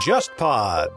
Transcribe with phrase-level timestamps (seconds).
[0.00, 0.88] JustPod。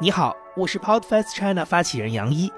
[0.00, 2.52] 你好，我是 Podfest China 发起人杨一。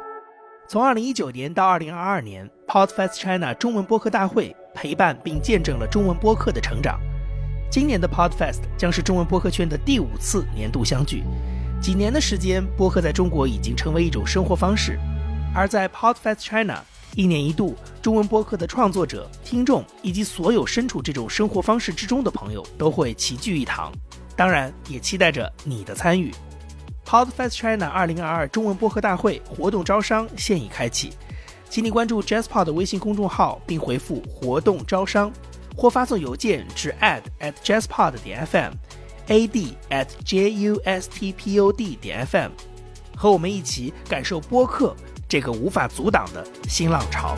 [0.66, 6.99] 从2019年到2022年，Podfest China 中文播客大会陪伴并见证了中文播客的成长。
[7.71, 11.24] 今年的 Podfest 将是中文播客圈的第五次年度相聚。
[11.79, 14.99] 几年的时间，播客在中国已经成为一种生活方式。
[15.54, 16.83] 而在 Podfest China，
[17.16, 23.91] 一年一度，中文播客的创作者、听众以及所有身处这种生活方式之中的朋友都会齐聚一堂。
[24.37, 26.30] 当然，也期待着你的参与。
[27.06, 31.11] Podfest China 2022中文播客大会活动招商现已开启，
[31.70, 35.33] 请你关注 JasPod 的微信公众号并回复“活动招商”，
[35.75, 42.51] 或发送邮件至 ad at JustPod 点 fm，ad at justpod 点 fm，
[43.17, 44.95] 和我们一起感受播客
[45.29, 47.34] 这个无法阻挡的新浪潮。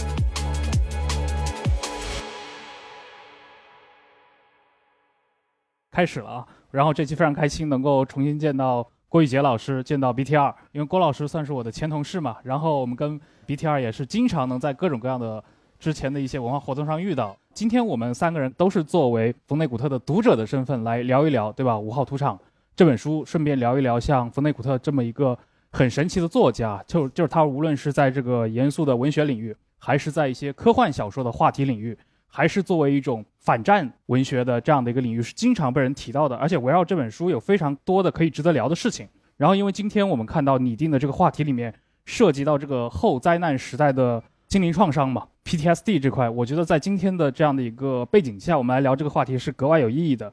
[5.91, 6.47] 开始了啊！
[6.71, 12.37] 然后这期非常开心能够重新见到郭宇杰老师，见到 BTR，因为郭老师算是我的前同事嘛。
[12.45, 15.43] 然后我们跟 BTR 也是经常能在各种各样的
[15.79, 17.35] 之前的一些文化活动上遇到。
[17.55, 21.77] 今天我们三个人都是作为冯内古特的读者的身份来聊一聊，对吧？
[21.77, 22.39] 五号土场
[22.77, 25.37] 这本书，顺便聊一聊像冯内古特这么一个
[25.71, 31.97] 很神奇的作家，就就是他无论是在这个严肃的文学领域，还是在一些科幻小说的话题领域。
[32.31, 36.37] 还是作为一种反战文学的这样的一个领域，是经常被人提到的。
[36.37, 39.09] 而且围绕这本书有非常多的可以值得聊的事情。
[39.39, 41.75] 然后，因为今天我们看到拟定的这个话题里面
[42.05, 50.31] 涉及到这个后灾难时代的心灵创伤嘛，PTSD 这块，我觉得在今天的这样的一个背景下，我们来聊这个话题是格外有意义的。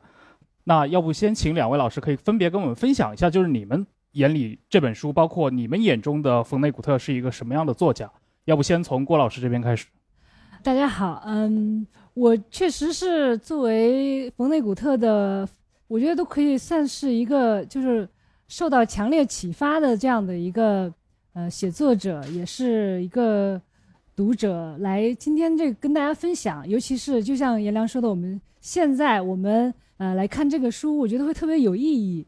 [0.65, 8.09] 那要不先请两位老师可以分别跟我们分享一下，就是你们眼里这本书，包括你们眼中的冯内古特是一个什么样的作家？
[8.45, 9.87] 要不先从郭老师这边开始。
[10.63, 15.45] 大家好，嗯，我确实是作为冯内古特的，
[15.89, 18.07] 我觉得都可以算是一个，就是
[18.47, 20.91] 受到强烈启发的这样的一个
[21.33, 23.61] 呃写作者，也是一个
[24.15, 26.65] 读者，来今天这跟大家分享。
[26.69, 32.25] 尤其是就像颜良说的，我们现在我们呃来看这个书，我觉得会特别有意义。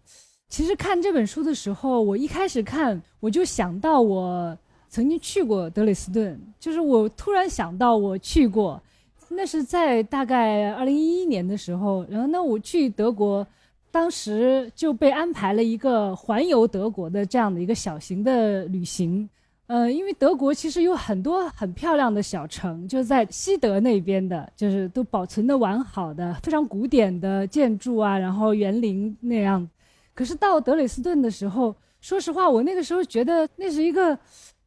[0.49, 4.57] 其实看这本书的时候，我一开始看我就想到我。
[4.89, 8.81] 曾经去过德累斯顿，就是我突然想到我去过，
[9.27, 12.05] 那是在大概二零一一年的时候。
[12.09, 13.45] 然后那我去德国，
[13.91, 19.29] 当时就被安排了一个环游德国的这样的一个小型的旅行。
[19.67, 29.69] 呃，因为德国其实有很多很漂亮的小城，就在西德那边的，就是都保存的完好的、非常古典的建筑啊，然后园林那样。
[30.17, 34.17] 可是到德累斯顿的时候，说实话，我那个时候觉得那是一个。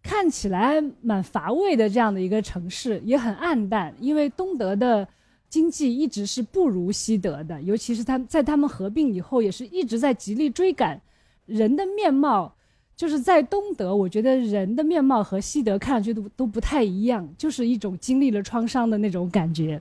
[0.02, 5.06] 看起来蛮乏味的这样的一个城市，也很暗淡，因为东德的
[5.50, 10.98] 经济一直是不如西德的，尤其是他在他们合并以后，也是一直在极力追赶。
[11.44, 12.50] 人的面貌，
[12.96, 19.78] 就是在东德，我觉得人的面貌和西德看上去都都不太一样，就是一种经历了创伤的那种感觉。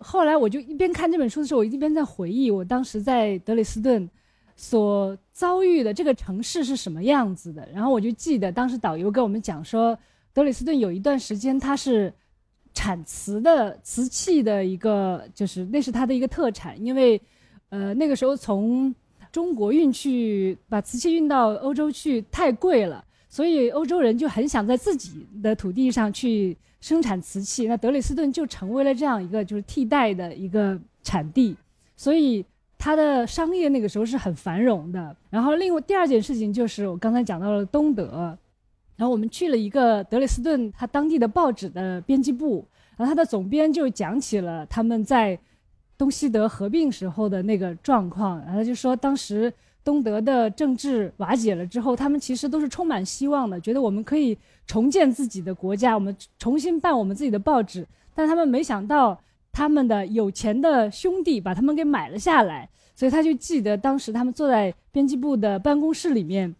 [0.00, 4.10] 后来我就一边看这本书的时候，我一边在回忆我当时在德累斯顿。
[4.64, 7.68] 所遭遇的这个城市是什么样子的？
[7.74, 9.98] 然后我就记得当时导游跟我们讲说，
[10.32, 12.14] 德累斯顿有一段时间它是
[12.72, 17.20] 产瓷的瓷器的一个，就是那是它的一个特产，因为
[17.70, 18.94] 呃那个时候从
[19.32, 31.56] 中国运去把瓷器运到欧洲去太贵了，所以欧洲人就很想在自己的土地上去生产瓷器，那德累斯顿就成为了这样一个就是替代的一个产地，
[31.96, 32.46] 所以。
[32.84, 35.16] 它的商业那个时候是很繁荣的。
[35.30, 38.36] 然后，另外第二件事情就是我刚才讲到了东德，
[38.96, 42.66] 然后我们去了一个德累斯顿，他当地的报纸的编辑部，
[42.96, 45.38] 然后他的总编就讲起了他们在
[45.96, 48.44] 东西德合并时候的那个状况。
[48.44, 49.52] 然后就说，当时
[49.84, 57.86] 东德的政治瓦解了之后，他们其实都是充满希望的，觉得我们可以重建自己的国家，我们重新办我们自己的报纸。
[58.12, 59.16] 但他们没想到。
[59.52, 66.54] 他们的有钱的兄弟把他们给买了下来，所以他就记得当时他们坐在编辑部的办公室里面，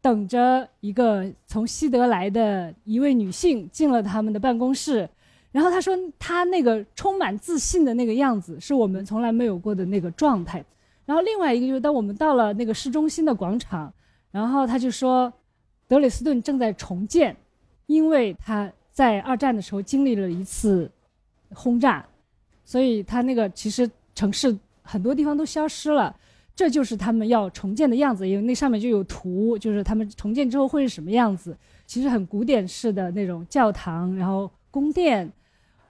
[0.00, 5.08] 等着一个从西德来的一位女性进了他们的办公室，
[5.50, 10.64] 然后他说他那个充满自信的那个样子是我们从来没有过的那个状态。
[11.04, 13.92] 然后另外一个就是当我们到了那个市中心的广场，
[14.30, 15.32] 然后他就说
[15.88, 17.36] 德累斯顿正在重建，
[17.86, 20.90] 因为他在二战的时候经历了一次
[21.52, 22.06] 轰炸。
[22.66, 26.14] 所以它那个其实城市很多地方都消失了，
[26.54, 28.28] 这就是他们要重建的样子。
[28.28, 31.56] 因为那上面就有图，就是他们重建之后会是什么样子。
[31.86, 35.30] 其实很古典式的那种教堂，然后宫殿，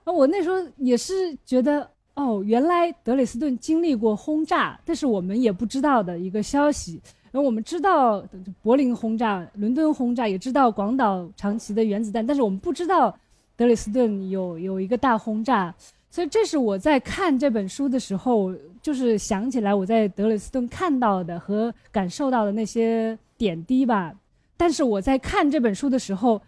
[0.04, 7.00] 啊，我那时候也是觉得，哦，原来德累斯顿经历过轰炸，但是我们也不知道的一个消息。
[7.32, 8.22] 然后我们知道
[8.62, 13.18] 柏林轰炸、伦敦轰炸，也知道广岛长崎的原子弹，但是我们不知道
[13.56, 15.74] 德累斯顿有有一个大轰炸。
[16.08, 24.14] 所以这是我在看这本书的时候，就是想起来我在德累斯顿看到的和感受到的那些点滴吧。
[24.56, 26.40] 但是我在看这本书的时候，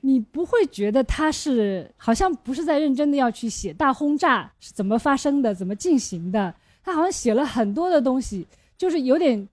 [0.00, 6.52] 你不会觉得他是好像不是在认真的要去写大轰炸是怎么发生的、怎么进行的。
[6.82, 8.44] 他好像写了很多的东西，
[8.76, 9.48] 就是有点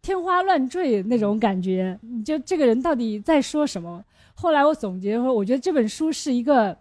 [0.00, 1.98] 天花乱坠那种感觉。
[2.00, 4.02] 你就这个人到底在说什么？
[4.34, 6.74] 后来我总结说，我觉得这本书是一个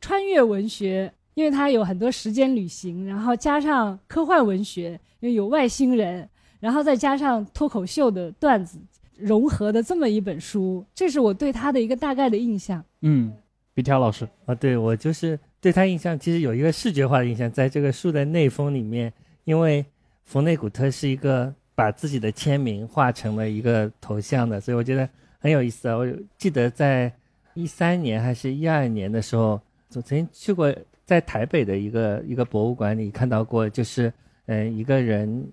[0.00, 1.12] 穿越文学。
[1.34, 6.28] 因为它有很多时间旅行，然后加上科幻文学，因为有外星人，
[6.58, 8.78] 然后再加上脱口秀的段子
[9.16, 12.84] 融合的这么一本书，这是我对他的一个大概的印象。
[13.02, 13.32] 嗯，
[13.72, 19.12] 比条老师啊，对我就是对他印象，其实有一个视觉化的印象，在这个书的内封里面，
[19.44, 19.84] 因为
[20.24, 25.96] 冯内古特是一个把自己的签名画成了一个头像的，所以我觉得很有意思啊。
[25.96, 26.06] 我
[26.36, 27.12] 记得在
[27.54, 30.74] 一三年还是一二年的时候，曾经去过。
[31.10, 34.12] 在台北的一个一个博物馆里看到过，就是
[34.46, 35.44] 嗯，一个人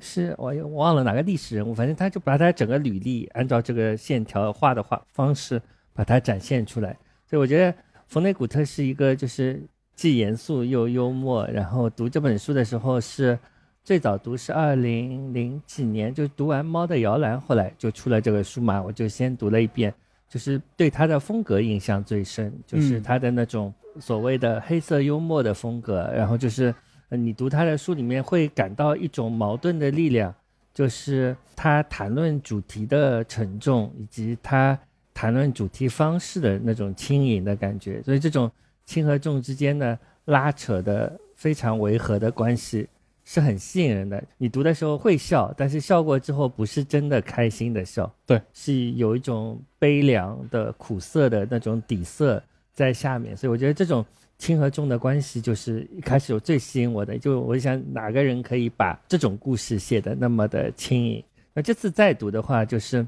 [0.00, 5.60] 是我忘了哪个历史人物，反正他就把他整个履历按照这个线条画的画方式
[5.92, 6.96] 把它展现出来。
[7.26, 7.74] 所以我觉得
[8.06, 9.62] 冯内古特是一个就是
[9.94, 11.46] 既严肃又幽默。
[11.48, 13.38] 然后读这本书的时候是
[13.84, 19.92] 最早读是二零零几年，就读完《猫的摇篮》，后来就出了这个书嘛，我就先读了一遍，
[20.32, 23.70] 就是对他的风格印象最深，就是他的那种。
[24.00, 26.74] 所谓的黑色幽默的风格，然后就是，
[27.10, 30.34] 你读他的书里面会感到一种矛盾的力量，
[30.72, 34.78] 就是他谈论主题的沉重，以及他
[35.12, 38.02] 谈论主题方式的那种轻盈的感觉。
[38.02, 38.50] 所以这种
[38.86, 42.88] 轻和重之间的拉扯的非常违和的关系
[43.32, 44.22] 是很吸引人的。
[44.36, 52.42] 你读的时候会笑，但是笑过之后不是真的开心的笑，对，是有一种悲凉的苦涩的那种底色。
[52.74, 54.02] 在下面，所以我觉得这种
[54.38, 57.18] 轻和重的关系，就是一开始有最吸引我的。
[57.18, 61.22] 就我想，哪个人可以把这种故事写的那么的轻盈？
[61.52, 63.06] 那这次再读的话，就是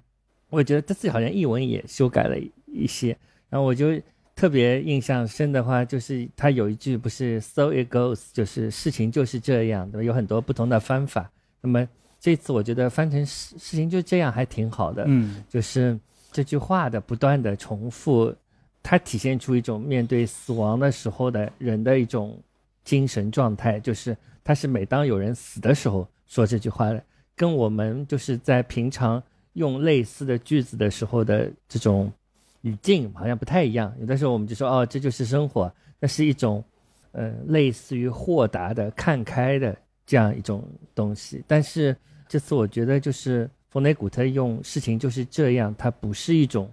[0.51, 2.37] 我觉得这次好像译文也修改了
[2.67, 3.17] 一些。
[3.49, 3.99] 然后我就
[4.35, 10.03] 特别印象深的话，就是他有一句不是 “so it goes”，就是事情就是这样，对吧？
[10.03, 11.31] 有很多不同的方法。
[11.61, 11.89] 那么
[12.19, 15.05] 这次我觉得翻成“事事情就这样”还挺好的。
[15.07, 15.99] 嗯，就是
[16.33, 18.35] 这句话的不断的重复。
[18.87, 22.39] 它体现出一种面对死亡的时候的人的一种
[22.85, 24.15] 精神状态，就是
[24.45, 27.03] 他是每当有人死的时候说这句话的，
[27.35, 29.23] 跟我们就是在平常
[29.55, 32.13] 用类似的句子的时候的这种
[32.65, 33.95] 语境好像不太一样。
[34.01, 36.63] 有的时候我们就说哦，这就是生活，那是一种，
[37.13, 40.65] 呃，类似于豁达的、看开的这样一种
[40.95, 41.43] 东西。
[41.47, 41.97] 但是
[42.29, 46.71] 这次我觉得就是冯内古特用事情就是这样，它不是一种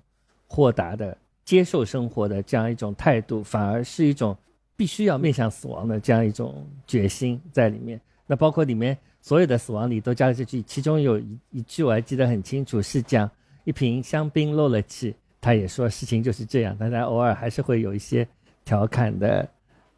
[0.47, 1.17] 豁达的。
[1.43, 4.37] 接受生活的这样一种态度，反而是一种
[4.77, 7.99] 必须要面向死亡的这样一种决心在里面。
[8.25, 13.29] 那包括里面所有的死亡里都加了这句，其中有一一句我还记得很清楚，是讲
[13.65, 16.77] 一瓶香槟漏了气，他也说事情就是这样。
[16.79, 18.25] 但他偶尔还是会有一些
[18.63, 19.49] 调侃的，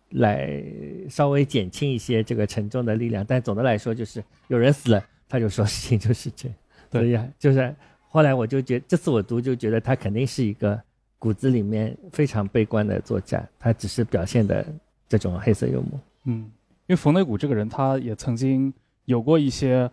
[0.10, 0.64] 来
[1.10, 3.24] 稍微减轻一些这个沉重的力量。
[3.24, 6.58] 但总的来说，就是有人死了，他就说事情就是这样。
[6.90, 7.76] 对呀，就是
[8.08, 10.82] 后来我就觉，这次我读就觉得他肯定是一个。
[11.20, 14.66] 骨子里面非常悲观的作家，他只是表现的
[15.08, 15.98] 这种黑色幽默。
[16.26, 18.74] 嗯，因为冯内古这个人，他也曾经
[19.06, 19.90] 有过一些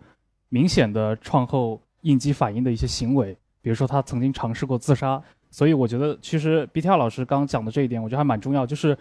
[0.49, 5.23] 明显的创后应激反应的一些行为，比如说他曾经尝试过自杀。
[5.51, 8.65] 所以我觉得，其实 B T R 老师刚刚讲的这一点，我觉得还蛮重要。
[8.65, 8.97] 就是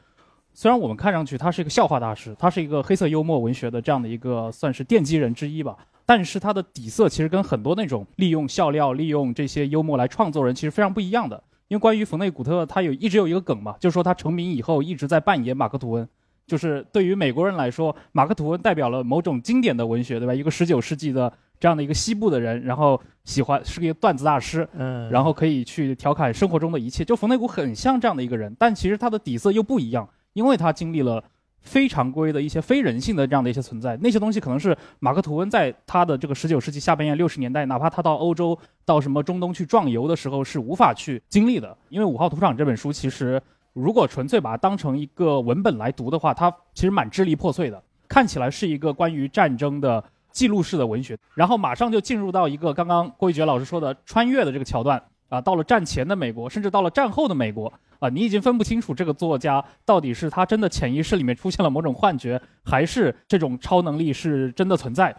[0.53, 11.43] 虽然我们看上去他是一个笑话大师，他是一个黑色幽默文学的这样的一个算是奠基人之一吧，但是他的底色其实跟很多那种利用笑料、利用这些幽默来创作人其实非常不一样的。
[11.69, 16.09] 因为关于冯内古特，他有一直有一个梗嘛，就是说他成名以后一直在扮演马克吐温，
[16.45, 20.35] 就是对于美国人来说，马克吐温代表了某种经典的文学，对吧？
[20.35, 31.23] 一个十九世纪的这样的一个西部的人，然后喜欢是个段子大师，嗯，然后可以去调侃生活中的一切，就冯内古很像这样的一个人，但其实他的底色又不一样，因为他经历了。
[31.63, 41.77] 非常规的一些非人性的这样的一些存在，那些东西可能是马克吐温在他的这个十九世纪下半叶六十年代，哪怕他到欧洲、到什么中东去壮游的时候，是无法去经历的。
[41.91, 43.39] 因为《五号土场》这本书，其实
[43.75, 50.03] 如果纯粹把它当成一个文本来读的话，它其实蛮支离破碎的，看起来是一个关于战争的
[50.33, 51.19] 记录式的文学。
[51.35, 65.15] 然后马上就进入到一个刚刚郭一觉老师说的穿越的这个桥段，啊，到了战前的美国，甚至到了战后的美国啊，你已经分不清楚这个作家到底是他真的潜意识里面出现了某种幻觉，还是这种超能力是真的存在。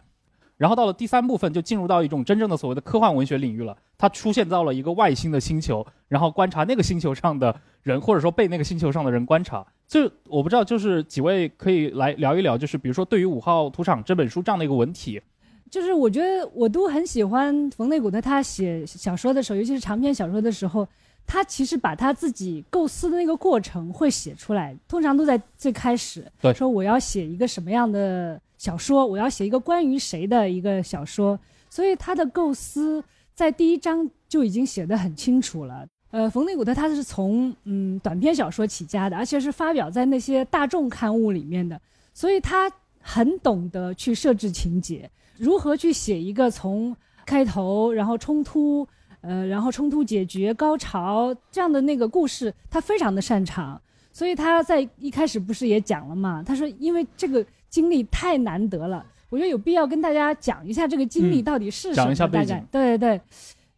[0.57, 3.75] 然后到了第三部分，就进入到一种真正的所谓的科幻文学领域了。
[3.97, 9.65] 他出现到了一个外星的星球，然后观察那个星球上的人，或者说被那个星球上的人观察。
[9.91, 15.21] 就我不知道，就是几位可以来聊一聊，就是比如说对于《五号土场》这本书这样的一个文体，
[15.69, 20.87] 就是我觉得我都很喜欢冯内古特，他写小说的时候，尤其是长篇小说的时候，
[21.27, 28.41] 他其实把他自己构思的那个过程会写出来，通常都在最开始，对，说我要写一个什么样的。
[28.57, 35.83] 小说，我要写一个关于谁的一个小说，所以他的构思在第一章就已经写得很清楚了。
[36.11, 41.79] 呃，冯内古特他是从嗯短篇小说起家的，而且是发表在那些大众刊物里面的，
[42.13, 48.87] 所以他很懂得去设置情节，如何去写一个从开头，然后冲突，
[49.21, 53.81] 呃，然后冲突解决、高潮这样的那个故事，他非常的擅长。
[54.13, 56.43] 所以他在一开始不是也讲了嘛？
[56.43, 57.43] 他说因为这个。
[57.71, 61.95] 经历太难得了，我觉得有必要跟大家讲一下这个经历到底是什么。
[61.95, 62.61] 讲一下背景。
[62.69, 63.21] 对对对，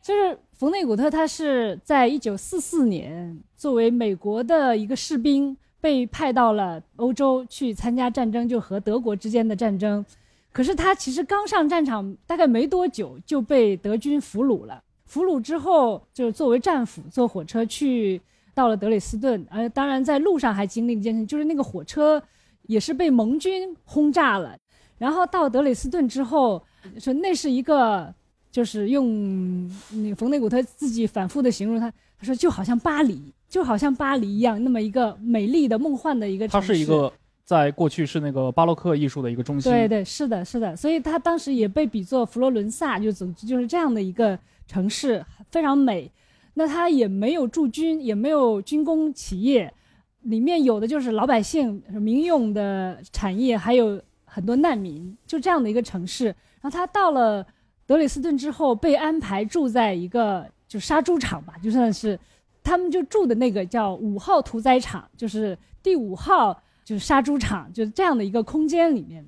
[0.03, 10.05] 就是冯内古特，他是在一九四四年作为美国的一个士兵被派到了欧洲去参加战争，就和德国之间的战争。
[10.51, 14.83] 可是他其实刚上战场，大概没多久就被德军俘虏了。
[15.05, 18.21] 俘虏之后，就是作为战俘坐火车去
[18.53, 22.21] 到了德累斯顿，呃，当然在路上还经历一件事，就是那个火车。
[22.67, 24.57] 也是被盟军轰炸了，
[24.97, 26.63] 然后到德累斯顿之后，
[26.97, 28.15] 说那是一个，
[28.53, 33.19] 就是用那个冯内古特自己反复的形容他，他说就好像巴黎，
[33.49, 36.67] 就好像巴黎一样，那么一个美丽的梦幻的一个城市。
[36.67, 37.11] 它是一个
[37.43, 39.71] 在过去是那个巴洛克艺术的一个中心。
[39.71, 46.11] 对对，是的，是的，所以他当时也被比作佛罗伦萨，就总之就是这样的一个城市，非常美。
[46.53, 49.73] 那他也没有驻军，也没有军工企业。
[50.21, 56.27] 里面有的就是老百姓民用的产业，还有很多难民，就这样的一个城市。
[56.61, 57.45] 然后他到了
[57.85, 62.19] 德累斯顿之后，被安排住在一个就杀猪场吧，就算是
[62.63, 69.25] 他们就住的那个叫五号屠宰场，就是第五号就是杀猪场，就是这样的一个空间里面。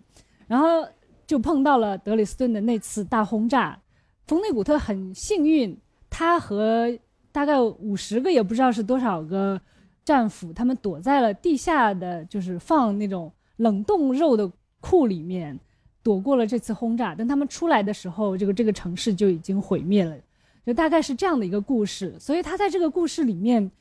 [0.47, 0.87] 然后
[1.27, 3.79] 就碰到了德累斯顿的那次大轰炸。
[4.27, 5.77] 冯内古特很幸运，
[6.09, 6.97] 他和
[7.31, 9.59] 大概五十个也不知道是多少个。
[10.05, 14.47] 战俘他们躲在了地下的，就是放那种冷冻肉的
[14.79, 15.59] 库里面，
[16.05, 17.15] 躲过了这次轰炸。
[17.15, 20.15] 等他们出来的时候，这个这个城市就已经毁灭了，
[20.63, 22.15] 就大概是这样的一个故事。
[22.19, 23.71] 所以他在这个故事里面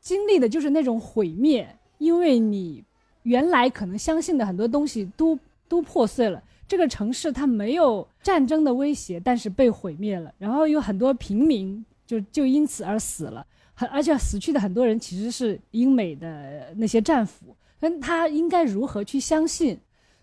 [0.00, 2.84] 经历的就是那种毁灭，因为你
[3.24, 5.36] 原来可能相信的很多东西都
[5.68, 6.40] 都破碎了。
[6.68, 13.44] 这个城市它没有战争的威胁，但是被毁灭了，然后有很多平民就就因此而死了。
[13.74, 19.76] 很，而且死去的很多人其实是英美的那些战俘，那他应该如何去相信？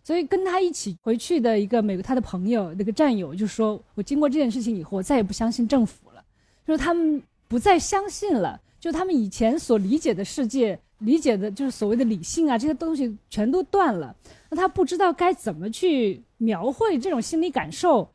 [0.05, 6.23] 所以跟他一起回去的一个美国他的朋友那个战友就说：“我经过这件事情以后，我再也不相信政府了，
[6.63, 14.15] 就是他们不再相信了，就他们以前所理解的世界，理解的就是所谓的理性啊这些东西全都断了。
[14.51, 18.07] 那他不知道该怎么去描绘这种心理感受。”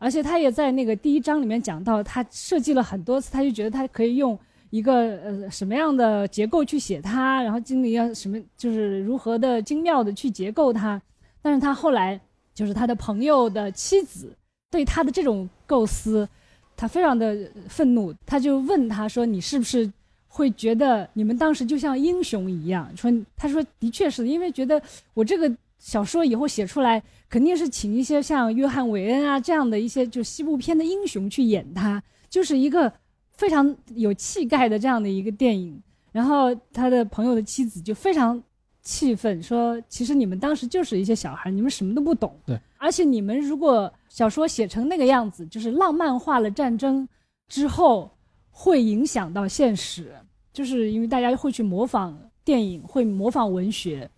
[0.00, 4.36] 而且他也在那个第一章里面讲到，他设计了很多次，他就觉得他可以用。
[4.70, 10.98] 一个呃什么样的结构去写它，然后经历要什么，就是如何的精妙的去结构它。
[11.42, 12.18] 但是他后来
[12.54, 14.34] 就是他的朋友的妻子
[14.70, 16.28] 对他的这种构思，
[16.76, 17.36] 他非常的
[17.68, 19.92] 愤怒，他就问他说：“你是不是
[20.28, 24.80] 会觉得你们当时就像英雄一样？”说他说的确是因为觉得
[25.12, 32.92] 我这个小说以后写出来，肯定是请一些像约翰韦恩啊这样的一些就西部片的英雄去演他，就是一个。
[33.34, 35.82] 非常有气概的这样的一个电影，
[36.12, 38.40] 然后他的朋友的妻子就非常
[38.82, 42.36] 气愤，说：“其实你们当时就是一些小孩，你们什么都不懂。
[42.44, 47.08] 对，而且你们如果小说写成那个样子，就是浪漫化了战争
[47.48, 48.10] 之后，
[48.50, 50.14] 会影响到现实，
[50.52, 54.10] 就是因为大家会去模仿电影，会模仿文学，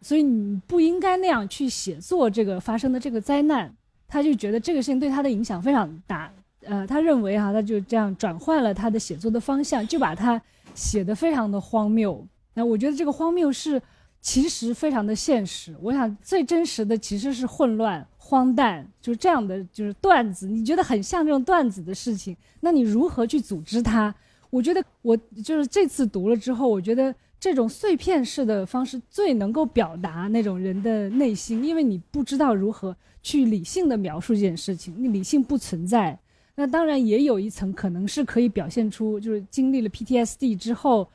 [0.00, 3.72] 所以你不应该那样去写作这个发生的这个灾难。”
[4.12, 6.32] 他就觉得这个事情对他的影响非常大。
[6.62, 10.42] 呃，他认为哈，他就这样转换了他的写作的方向，就把他
[10.74, 12.26] 写的非常的荒谬。
[12.52, 13.80] 那我觉得这个荒谬是
[14.20, 15.74] 其实非常的现实。
[15.80, 20.46] 我想最真实的其实是混乱、荒诞，就是这样的，就是段子。
[20.46, 24.14] 你觉得很像这种段子的事情，那你如何去组织它？
[24.50, 36.18] 我觉得我就是这次读了之后，我觉得这种碎片式的方式最能够表达那种人的内心，因为你不知道如何去理性的描述这件事情，你理性不存在。
[36.56, 41.08] 那当然也有一层可能是可以表现出，就是经历了 PTSD 之后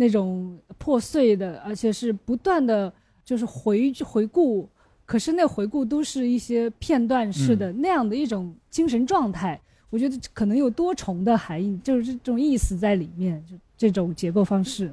[0.00, 2.90] 那种破碎的，而且是不断的
[3.22, 4.66] 就是回回顾，
[5.04, 9.60] 可是那回顾都是一些片段式的、那样的一种精神状态。
[9.90, 14.90] 我觉得可能有多重的含义，就是这种意思在里面，就这种结构方式，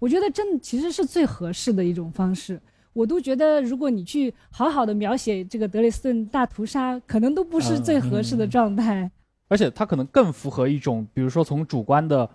[0.00, 2.60] 我觉得真的其实是最合适的一种方式。
[2.94, 9.08] 我都觉得，如果你去好好的描写这个德累斯顿大屠杀，可能都不是最合适的状态。
[9.46, 12.28] 而且它可能更符合一种，比如说从主观的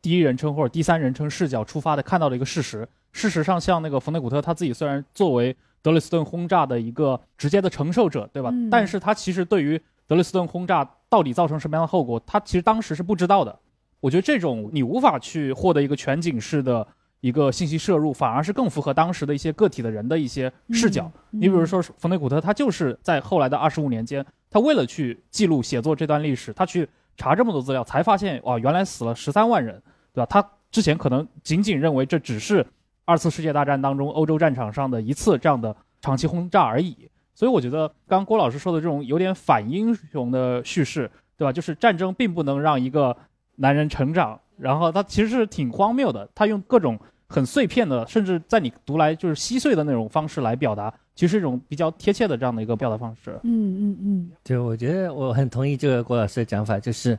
[0.00, 2.86] 第一人称或者第三人称视角出发的看到的一个事实。
[3.12, 8.52] 事实上，像那个冯内古特他自己，虽然作为德累斯顿轰炸的一个直接的承受者，对吧？
[8.70, 13.58] 但是他其实对于德累斯顿轰炸到底造成什么样的后果，他其实当时是不知道的。
[14.00, 16.86] 我觉得这种你无法去获得一个全景式的
[17.20, 21.10] 一个信息摄入，反而是更符合当时的一些个体的人的一些视角。
[21.30, 24.24] 你比如说冯内古特，他就是在后来的二十五年间。
[24.50, 29.82] 他为了去记录写作这段历史，他去查这么多资料，才发现哇，原来死了十三万人，
[30.14, 30.26] 对吧？
[30.26, 32.64] 他之前可能仅仅认为这只是
[33.04, 36.96] 二次世界大战当中欧洲战场上的一次这样的长期轰炸而已。
[37.34, 41.52] 所以我觉得刚郭老师说的这种有点反英雄的叙事，对吧？
[41.52, 43.16] 就是战争并不能让一个
[43.56, 46.98] 男人成长，然后他其实是挺荒谬的，他用各种
[47.28, 50.92] 很碎片的，甚至在你读来就是稀碎的那种方式来表达。
[51.18, 53.32] 其实是一种比较贴切的这样的一个表达方式。
[53.42, 57.18] 嗯嗯嗯，对，我觉得我很同意这个郭老师的讲法，就是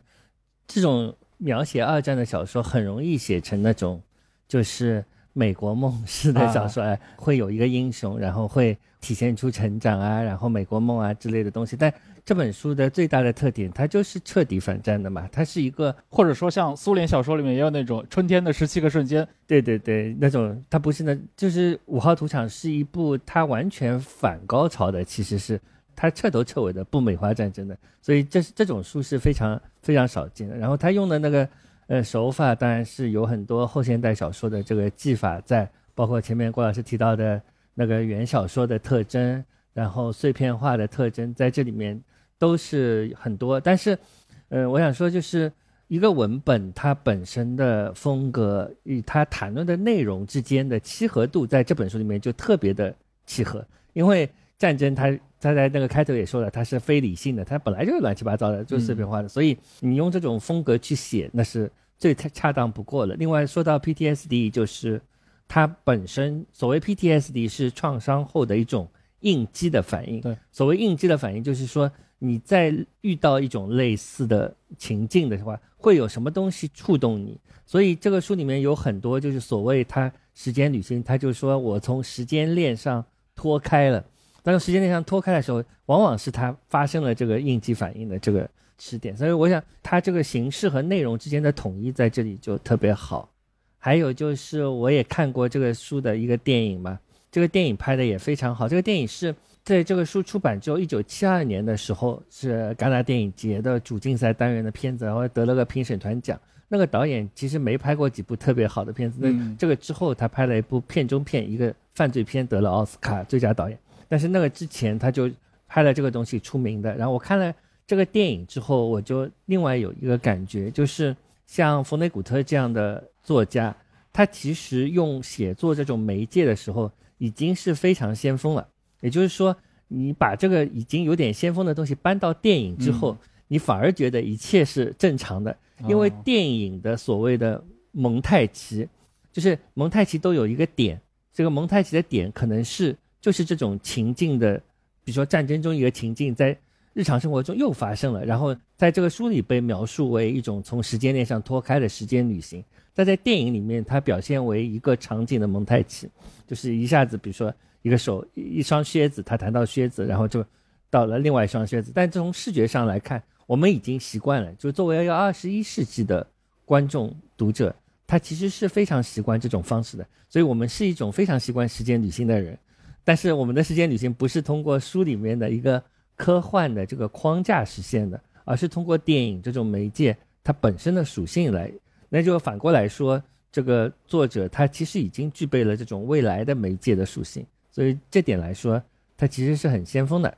[0.65, 4.01] 这种描写二战的小说很容易写成那种
[4.47, 5.03] 就是
[5.33, 11.93] 美国梦式的小说，会有一个英雄，然后会体现出成长啊，然后美国梦啊之类的东西，但。
[12.29, 15.27] 这本书的最大的特点，它就是彻底反战的嘛。
[15.31, 25.59] 它是一个，或者说像苏联小说里面也有那种春天的十七个瞬间，对对对，那种它不是那，就是五号土场是一部它完全反高潮的，其实是
[25.95, 27.75] 它彻头彻尾的不美化战争的。
[27.99, 30.55] 所以这是这种书是非常非常少见的。
[30.55, 31.49] 然后他用的那个
[31.87, 37.41] 呃手法，当然是有很多后现代小说的这个技法在，包括前面郭老师提到的
[37.73, 39.43] 那个原小说的特征，
[39.73, 41.99] 然后碎片化的特征在这里面。
[42.39, 43.99] 都是很多，但是，
[44.47, 45.51] 呃，我想说，就是
[45.89, 53.63] 一个文本它本身的风格与它谈论的内容之间的契合度，在这本书里面就特别的契合。
[53.91, 63.15] 因为战争，它它在那个开头也说了，它是非理性的，它本来就是乱七八糟的，就是碎片化的，所以你用这种风格去写，那是最恰当不过了。
[63.15, 65.01] 另外说到 PTSD，就是
[65.45, 70.21] 它本身所谓 PTSD 是创伤后的一种应激的反应。
[70.21, 71.91] 对，所谓应激的反应，就是说。
[72.19, 77.39] 你在遇到一种类似的情境的话，会有什么东西触动你？
[77.65, 83.03] 所以这个书里面有很多，就是所谓他时间旅行，他就说我从时间链上
[83.35, 84.03] 脱开了。
[84.43, 89.15] 但是时间链上脱开的时候，往往是他发生了这个应激反应的这个时点。
[89.15, 93.29] 所以我想，他这个形式和内容之间的统一在这里就特别好。
[93.77, 96.99] 还有就是，我也看过这个书的一个电影嘛，
[97.31, 98.67] 这个电影拍的也非常好。
[98.67, 99.33] 这个电影是。
[99.63, 106.39] 在这个书出版之后，一九七二年的时候是戛纳电影节的主竞赛单元的片子，然后得了个评审团奖。
[106.71, 113.77] 那个导演其实没拍过几部特别好的片子，那这个之后他拍了一部片中片，一个犯罪片得了奥斯卡最佳导演。
[114.07, 115.29] 但是那个之前他就
[115.67, 116.95] 拍了这个东西出名的。
[116.95, 117.53] 然后我看了
[117.87, 121.15] 这个电影之后，我就另外有一个感觉，就是
[121.47, 123.75] 像冯内古特这样的作家，
[124.13, 128.67] 他其实用写作这种媒介的时候，已经是非常先锋了。
[129.01, 129.55] 也就是说，
[129.87, 135.55] 你把这个已经有点先锋的东西搬到电影之后，你反而觉得一切是正常的，
[135.87, 138.87] 因为电影的所谓的蒙太奇，
[139.31, 140.99] 就是蒙太奇都有一个点，
[141.33, 144.57] 这个蒙太奇的点可能是就是这种情境的，
[145.03, 146.55] 比如说战争中一个情境在
[146.93, 156.09] 日常生活中又发生了，然后在这个书里被描述为一种从时间链上脱开的时间旅行，但在电影里面它表现为一个场景的蒙太奇，
[156.45, 157.51] 就是一下子比如说。
[157.81, 160.45] 一个手一双靴子，他谈到靴子，然后就
[160.89, 161.91] 到了另外一双靴子。
[161.93, 164.53] 但从视觉上来看，我们已经习惯了。
[164.55, 166.25] 就作为一个二十一世纪的
[166.65, 167.73] 观众读者，
[168.05, 170.05] 他其实是非常习惯这种方式的。
[170.27, 172.57] 所以我们是一种非常习惯时间旅行的人。
[173.03, 175.81] 但是我们的时间旅行不是通过书里面的一个
[176.15, 181.71] 科幻的这个框架实现的，而是通过电影这种媒介它本身的属性来。
[182.09, 187.43] 那就反过来说，这个作者他其实已经具备了这种未来的媒介的属性。
[187.71, 188.81] 所以这点来说，
[189.17, 190.37] 它其实是很先锋的。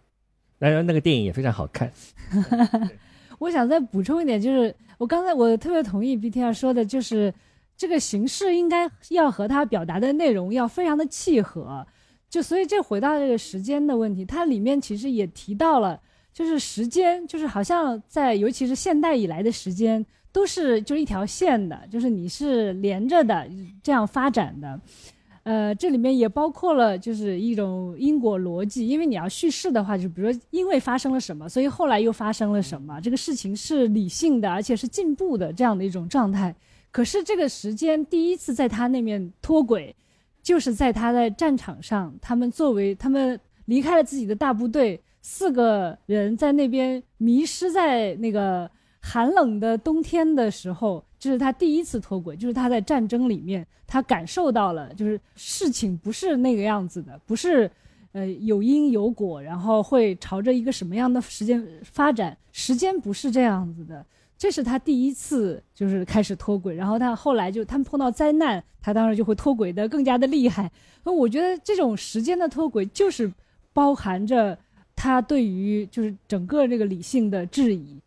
[0.59, 1.91] 当然，那个电影也非常好看。
[3.39, 7.33] 我想再补充一点，就是我刚才我特别同意 BTR 说的，就是
[7.75, 11.85] 这个形式应该要和他表达的内容要非常的契合。
[12.29, 15.99] 就所以这回到这个时间的问题，它里面其实也提到了，
[16.31, 23.49] 就是时间，就是好像在尤其是现代以来的时间，都是就是一条线的，就是你是连着的
[23.81, 24.79] 这样发展的。
[25.43, 36.55] 呃，这里面也包括了就是一种因果逻辑，因为你要叙事的话，就比如说因为发生了什么，所以后来又发生了什么，这个事情是理性的，而且是进步的这样的一种状态。
[36.91, 39.95] 可是这个时间第一次在他那边脱轨，
[40.43, 51.03] 就是在他在战场上，他们作为他们离开了自己的大部队，四个人在那边迷失在那个寒冷的冬天的时候。
[51.21, 57.69] 这是他第一次脱轨，就是他在战争里面，他感受到了，就是事情不是那个样子的，不是，
[58.11, 64.03] 呃，有因有果，然后会朝着一个什么样的时间发展，时间不是这样子的。
[64.35, 70.71] 这是他第一次就是开始脱轨，然后他后来就他们碰到灾难，他当时就会脱轨的更加的厉害。
[71.03, 73.31] 那我觉得这种时间的脱轨，就是
[73.73, 74.57] 包含着
[74.95, 78.01] 他对于就是整个这个理性的质疑。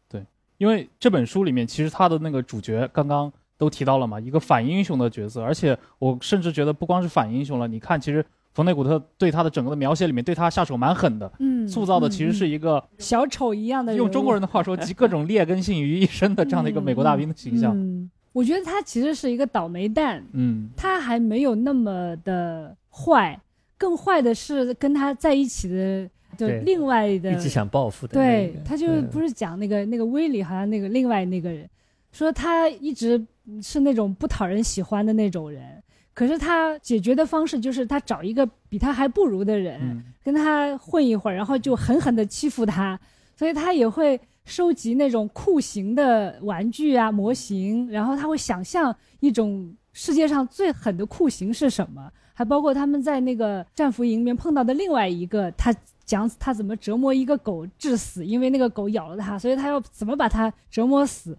[0.65, 7.69] 因为这本书里面，其实他的那个主角刚刚都提到了嘛，一个反英雄的角色，而且我甚至觉得不光是反英雄了。
[7.69, 8.25] 你看，其实
[8.55, 17.77] 冯内古特对他的整个的描写里面，对他下手蛮狠的，嗯，塑造的其实是一个小丑一样的，用中国人的话说，集各种劣根性于一身的这样的一个美国大兵的形象。
[17.77, 23.39] 嗯，我觉得他其实是一个倒霉蛋，嗯，他还没有那么的坏，
[23.77, 26.09] 更坏的是跟他在一起的。
[26.35, 31.69] 就另外的一直想报复的，对，他就不是讲那个那个威利，好像那个另外那个人，
[32.13, 33.25] 说他一直
[33.63, 42.99] 是那种不讨人喜欢的那种人，可是他解决的方式就是他找一个比他还不如的人，跟他混一会儿，然后就狠狠的欺负他，
[43.37, 55.75] 所以他也会收集那种酷刑的玩具啊模型，然后他会想象一种世界上最狠的酷刑是什么，还包括他们在那个战俘营里面碰到的另外一个他。
[56.07, 61.35] 讲他怎么折磨一个狗致死，因为那个狗咬了他，所以他要怎么把他折磨死，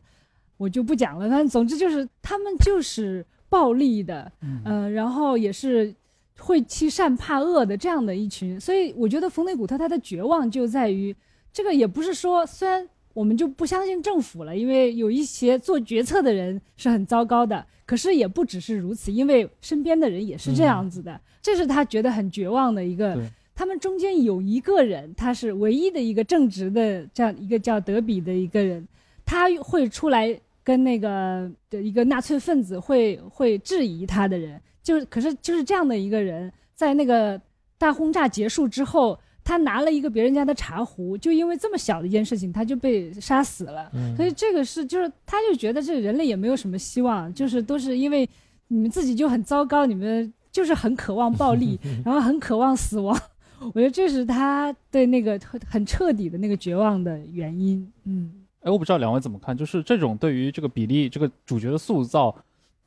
[0.58, 1.30] 我就不讲了。
[1.30, 4.32] 反正总之就是他们就是暴力的，
[4.64, 5.94] 嗯，然后也是
[6.40, 8.60] 会欺善怕恶的这样的一群。
[8.60, 11.16] 所以我觉得冯内古特他的绝望就在于，
[11.54, 23.18] 这个也不是说虽然我们就不相信政府了，因为有一些做决策的人是很糟糕的，可是也不只是如此，因为身边的人也是这样子的，这是他觉得很绝望的一个。
[23.56, 28.86] 他们中间有一个人，他是唯一的一个正直的这样一个叫德比的一个人，
[29.26, 37.40] 他会出来跟那个的一个纳粹分子会会质疑他的人，就是可是就是这样的一个人，在那个
[37.78, 43.90] 大轰炸结束之后，他拿了一个别人家的茶壶，就因为这么小的一件事情，他就被杀死了。
[44.18, 48.28] 所以这个是就是他就觉得这人类也没有什么希望，就是都是因为
[48.70, 53.16] 你们自己就很糟糕，你们就是很渴望暴力， 然后很渴望死亡。
[53.60, 57.88] 我觉得这是他对那个很彻底的那个绝望的原因。
[58.04, 58.32] 嗯，
[58.62, 62.36] 哎，我不知道两位怎么看，就是这种对于这个比利这个主角的塑造，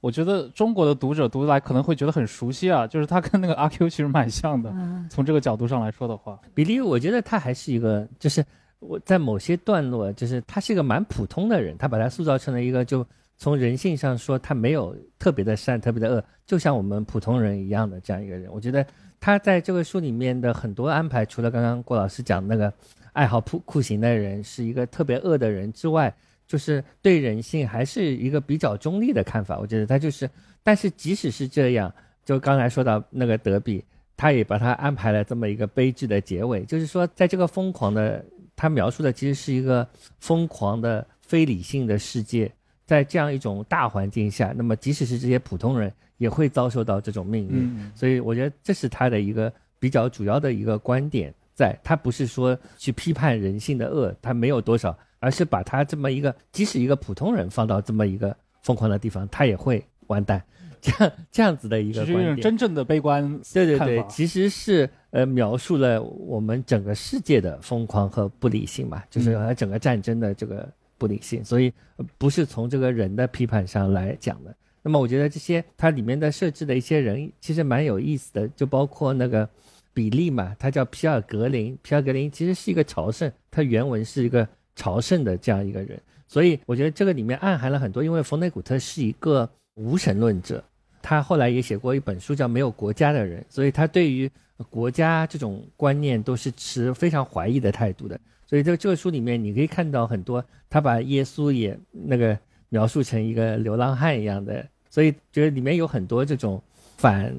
[0.00, 4.72] 我觉得中国的读者读来可能会觉得很熟悉啊， 就是他跟那个阿 Q 其实蛮像的。
[5.10, 8.44] 从这个角度上来说的话，比利，我觉得他还是一个，就是
[8.78, 13.04] 我在某些段落，就是他是一个蛮普通的人，他把他塑造成了一个，就
[13.36, 18.50] 从人性上说，他没有特别的善，特别的恶，就像我们普通人一样的这样一个人。
[18.52, 18.84] 我觉得。
[19.20, 22.72] 他在这个书里面的很多安排，除了刚刚郭老师讲那个
[23.12, 26.14] 爱好酷酷刑的人是一个特别恶的人之外，
[26.48, 29.56] 就是对人性还是一个比较中立的看法。
[29.58, 30.28] 我觉得他就是，
[30.64, 33.84] 但是即使是这样，就刚才说到那个德比，
[34.16, 38.24] 他也把他安排了这么一个悲剧的结尾，就是说，在这个疯狂的，
[38.56, 39.86] 他描述的其实是一个
[40.18, 42.50] 疯狂的非理性的世界，
[42.84, 45.92] 在这样一种大环境下，那么即使是这些普通人。
[46.18, 60.42] 也会遭受到这种命运，所以我觉得这是他的一个比较主要的一个观点，在他不是说去批判人性的恶，他没有多少，而是把他这么一个，即使一个普通人放到这么一个疯狂的地方，他也会完蛋，
[60.80, 71.72] 这样这样子的一个观点，真正的悲观，对对对，其实是呃描述了我们整个世界的疯狂和不理性嘛，就是整个战争的这个不理性，所以
[72.16, 74.54] 不是从这个人的批判上来讲的。
[74.80, 79.46] 那么我觉得这些它里面的设置的一些人其实蛮有意思的，就包括那个
[79.92, 90.64] 比利嘛，他叫皮尔格林，皮尔格林其实是一个朝圣，他原文是一个朝圣的这样一个人，所以我觉得这个里面暗含了很多，因为冯内古特是一个无神论者，
[91.02, 94.30] 他后来也写过一本书叫《没有国家的人》，所以他对于
[94.70, 102.38] 国家这种观念都是持非常怀疑的态度的，所以这个这个书里面你可以看到很多，他把耶稣也那个。
[102.70, 106.62] 描述成一个流浪汉一样的，所以觉得里面有很多这种
[106.98, 107.34] 反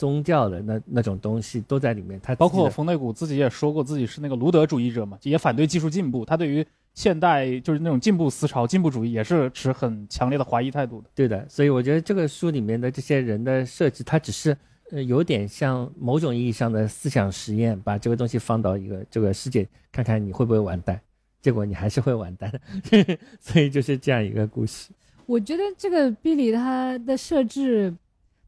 [0.00, 2.18] 宗教的那那种东西都在里面。
[2.22, 6.24] 他包括冯内古自己也说过自己是那个卢德主义者嘛，也反对技术进步。
[6.24, 11.10] 他对于现代就是那种进步思潮、进步主义也是持很强烈的怀疑态度的。
[11.14, 14.56] 对的，所以我觉得这个书里面的这些人的设置，它只是
[14.90, 20.98] 呃有点像某种意义上的思想实验，把这个东西放到一个这个世界，看看你会不会完蛋。
[21.42, 22.52] 结果你还是会完蛋，
[23.40, 24.90] 所以就是这样一个故事。
[25.24, 27.94] 我觉得这个比利他的设置，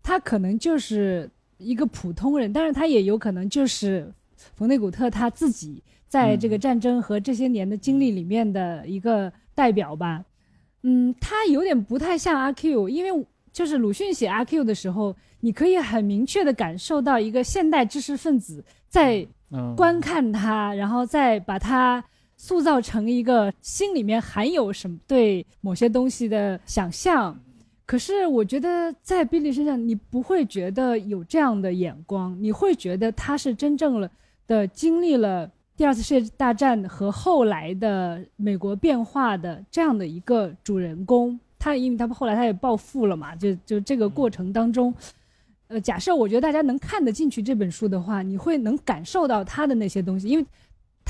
[0.03, 1.31] 他可能就是
[1.63, 4.13] 一个普通人，但是他也有可能就是
[4.55, 10.25] 冯内古特他自己在这个战争和这些年的经历里面的一个代表吧。
[10.83, 19.27] 嗯，他有点不太像阿 Q，因为就是鲁迅写阿 Q 的时候，你可以很明确的感受到一个现代知识分子在
[19.77, 22.05] 观看他，然后再把他。
[22.35, 27.39] 塑造成一个心里面含有什么对某些东西的想象，
[27.93, 34.11] 可是我觉得在比利身上，你不会觉得有这样的眼光，你会觉得他是真正了
[34.47, 41.39] 的经历了第二次世界大战和后来的美国变化的这样的一个主人公。
[41.59, 44.95] 他因为他后来他也暴富了嘛，就就这个过程当中，
[45.69, 50.47] 呃，假设我觉得大家能看得进去这本书的话，你会能感受到他的那些东西，因为。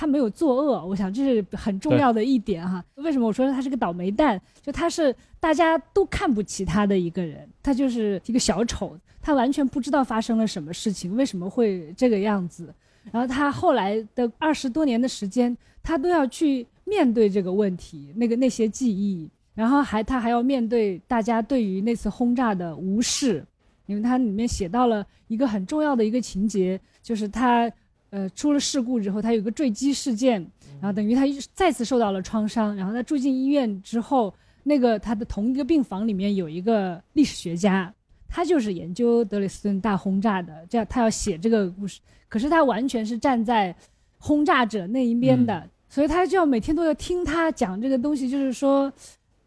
[0.02, 2.84] 他没有作恶，我想这是很重要的一点哈。
[2.96, 4.40] 为什么我说他是个倒霉蛋？
[4.60, 12.74] 就他是大家都看不起他的一个人，他就是一个小丑，他完全不知道发生了什么事情，为什么会这个样子。
[13.12, 23.46] 然后他后来的二十多年的时间，他都要去面对这个问题，那个那些记忆，然后还他还要面对大家对于那次轰炸的无视，
[23.86, 27.70] 因为他里面写到了一个很重要的一个情节，就是他。
[28.12, 30.34] 呃，出了事故之后，他有个坠机事件，
[30.82, 31.22] 然后等于他
[31.54, 32.76] 再次受到了创伤。
[32.76, 34.32] 然后他住进医院之后，
[34.64, 37.90] 那个他的同一个病房里面有一个历史学家，
[38.28, 40.52] 他就是研究德累斯顿大轰炸的。
[40.68, 43.74] 这样，他要写这个故事，可是他完全是站在
[44.18, 48.92] 轰炸者那一边的，所以他就要每天都要听他讲这个东西，就是说，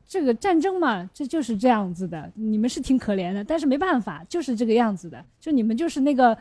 [0.07, 2.31] 这个战争嘛，这就是这样子的。
[2.33, 5.23] 你们是挺可怜的，但是没办法，就是这个样子的。
[5.39, 6.35] 就你们就是那个。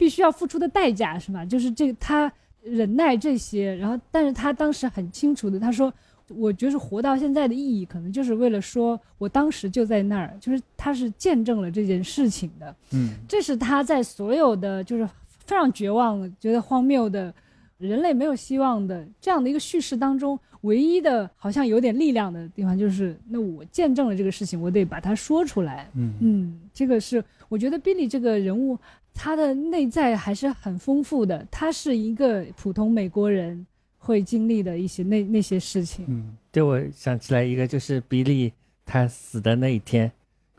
[0.00, 1.44] 必须要付出的代价是吧？
[1.44, 2.32] 就是这他
[2.62, 5.92] 忍耐这些，然后，但是他当时很清楚的，他说，
[6.28, 12.74] 我觉得活到现在的意义，可能就是为了说我当时就在那儿，就是他是见证了这件事情的。
[12.92, 15.06] 嗯，这是他在所有的就是
[15.44, 17.34] 非常绝望、觉得荒谬的，
[17.76, 25.86] 人类没有希望的这样的一个叙事当中，唯一的好像有点力量的地方，就是那我见证了这个事情，我得把它说出来。
[25.94, 28.78] 嗯嗯，这个是我觉得 Billy 这个人物。
[29.22, 33.66] 他的内在还是很丰富的，他是一个普通美国人
[33.98, 36.06] 会经历的一些那那些事情。
[36.08, 38.50] 嗯，对我想起来一个，就是比利
[38.86, 40.10] 他死的那一天，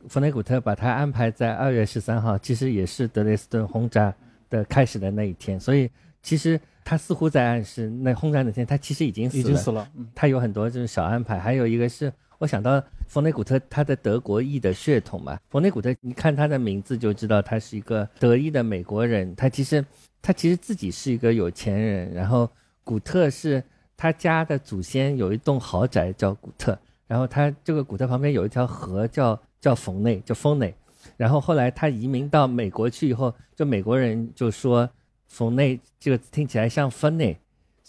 [0.08, 4.14] 弗雷古特把他安排在二月十三号，其实也是德累斯顿轰炸
[4.48, 5.90] 的开始的那一天，所以
[6.22, 9.42] 其实他似乎在暗示，那轰炸那天他其实已经死了。
[9.42, 9.90] 已经死了。
[10.14, 12.14] 他有很多这种小安排，还有一个是。
[12.42, 15.40] 我想到冯内古特，他的德国裔的血统嘛。
[15.52, 19.36] 冯内古特，你看他的名字就知道他是一个德裔的美国人。
[19.36, 19.86] 他其实，
[20.24, 22.12] 他其实自己是一个有钱人。
[22.12, 22.50] 然后
[22.84, 23.64] 古特是
[23.96, 26.76] 他家的祖先有一栋豪宅叫古特，
[27.06, 30.74] 然后他这个古特旁边有一条河叫叫冯内，叫冯内。
[31.18, 34.90] 然后后来他移民到美国去以后，就美国人就说
[35.28, 37.38] 冯内这个听起来像芬内。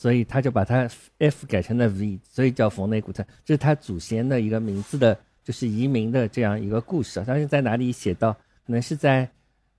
[0.03, 7.23] 所以他就把他 F 改成了 V，所以叫冯内古特，这是他祖先的一个名字的，就是移民的这样一个故事。
[7.25, 8.33] 相信在哪里写到，
[8.67, 9.31] 可能是在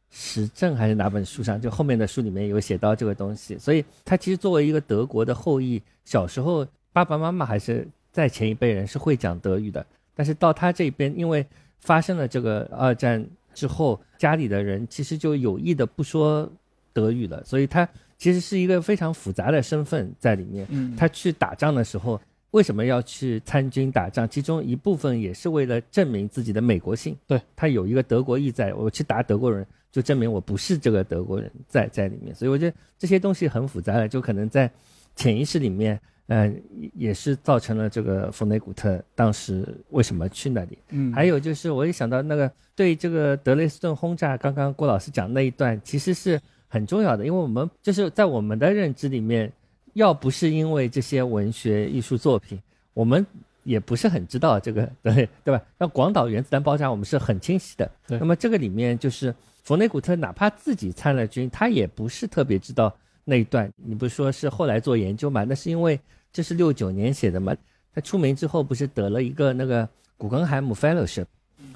[0.10, 3.58] 时政还是哪本书上，就后面的书里面有写到这个东西。
[3.58, 11.46] 所以他其实作为一个德国的后裔，小时候爸爸妈妈还是在前一辈人是会讲德语的，但是到他这边，因为
[11.82, 13.22] 发生了这个二战
[13.54, 16.50] 之后，家里的人其实就有意的不说
[16.94, 17.86] 德语了，所以他。
[18.24, 20.66] 其实是一个非常复杂的身份在里面。
[20.70, 22.18] 嗯，他去打仗的时候，
[22.52, 24.26] 为什么要去参军打仗？
[24.30, 27.18] 其中一部分也是为了证明自己的美国性。
[27.28, 32.34] 对他有一个德国意在，我去打德国人，就证明我不是这个德国人在在里面。
[32.34, 34.72] 所以我觉得这些东西很复杂的，就可能在
[35.18, 36.64] 潜意识里面，嗯，
[36.96, 40.78] 也是造成了这个冯内古特当时为什么去那里。
[40.92, 46.40] 嗯，还有就是我也想到那个对这个德累斯顿轰炸，刚刚郭老师讲那一段，其实是。
[46.74, 49.54] 很重要的，因为我们就是在我们的认知里面，
[49.94, 52.60] 要不是因为这些文学艺术作品，
[52.96, 53.24] 我们
[53.64, 55.64] 也不是很知道这个， 对对吧？
[55.78, 57.92] 那广岛原子弹爆炸，我们是很清晰的。
[58.08, 59.32] 那么这个里面就是
[59.62, 62.92] 弗内古特，哪怕自己参了军，他也不是特别知道
[63.24, 63.72] 那一段。
[63.76, 65.44] 你不是说是后来做研究嘛？
[65.44, 66.00] 那是因为
[66.32, 67.56] 这是六九年写的嘛？
[67.94, 71.28] 他出名之后不是得了一个那个古根海姆 fellowship，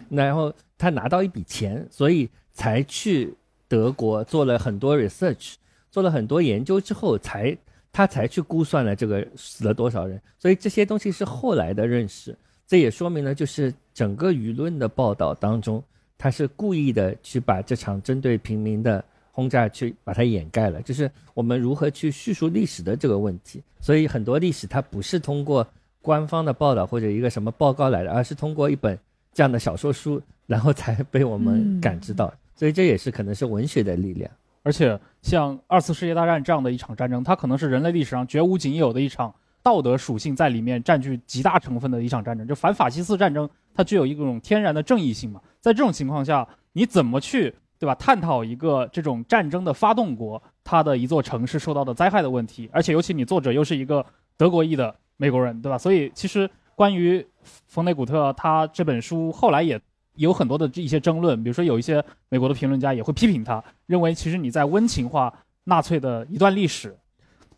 [0.09, 3.31] 那然后他拿到一笔钱，所以才去。
[3.67, 5.55] 德国做了很多 research，
[5.91, 7.57] 做了很多研究之后，才
[7.91, 10.21] 他才去估算了这个死了多少人。
[10.37, 15.83] 所以这些东西是后来的认识，这也说明了就是整个舆论的报道当中，
[16.17, 23.61] 他是故意的去把这场针对平民的轰炸去把它掩盖了，就是我们如何去叙述历史的这个问题。
[23.79, 25.65] 所以很多历史它不是通过
[26.01, 28.97] 官方的报道或者一个什么报告来的，而是通过一本
[29.33, 32.33] 这样的小说书，然后才被我们感知到。
[32.57, 34.29] 所以这也是可能是文学的力量。
[34.63, 42.45] 而且像二次世界大战这样的一场战争，它可能是人类历史上绝无仅有的一场道德属性在里面占据极大成分的一场战争。
[42.45, 45.39] 就反法西斯战争，它具有一种天然的正义性嘛。
[45.61, 47.95] 在这种情况下，你怎么去对吧？
[47.95, 55.77] 探讨一个这种战争的发动国，它的一座城市受到的灾害的问题，而且尤其你作者又是一个德国裔的美国人，对吧？
[55.77, 57.25] 所以其实关于
[57.67, 59.79] 冯内古特他这本书后来也。
[60.17, 66.95] 有很多的一些争论，比如说有一些美国的评论家也会批评他，认为其实你在温情化纳粹的一段历史，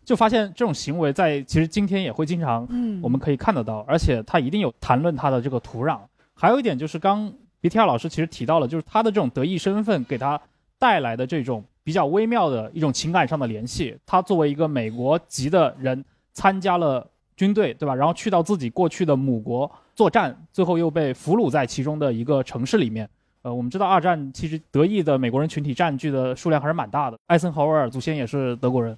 [0.04, 2.68] 就发现这种行为在其实今天也会经常，
[3.02, 5.98] 我们可以看得到，而且他一定有谈论他的这个土壤。
[6.34, 10.40] 还有一点就是刚 BTR 老师其实提到了，就是他的这种德裔身份给他
[10.78, 13.96] 带来的这种比较微妙的一种情感上的联系。
[14.06, 17.06] 他作为一个美国籍的人参加了
[17.40, 17.94] 军队，对吧？
[17.94, 19.70] 然后去到自己过去的母国。
[19.94, 23.08] 作战最后又被俘虏在其中的一个城市里面。
[23.40, 27.18] 呃，我们知道二战其实德裔的美国人群体占据的数量还是蛮大的。
[27.28, 28.94] 艾森豪威尔祖先也是德国人，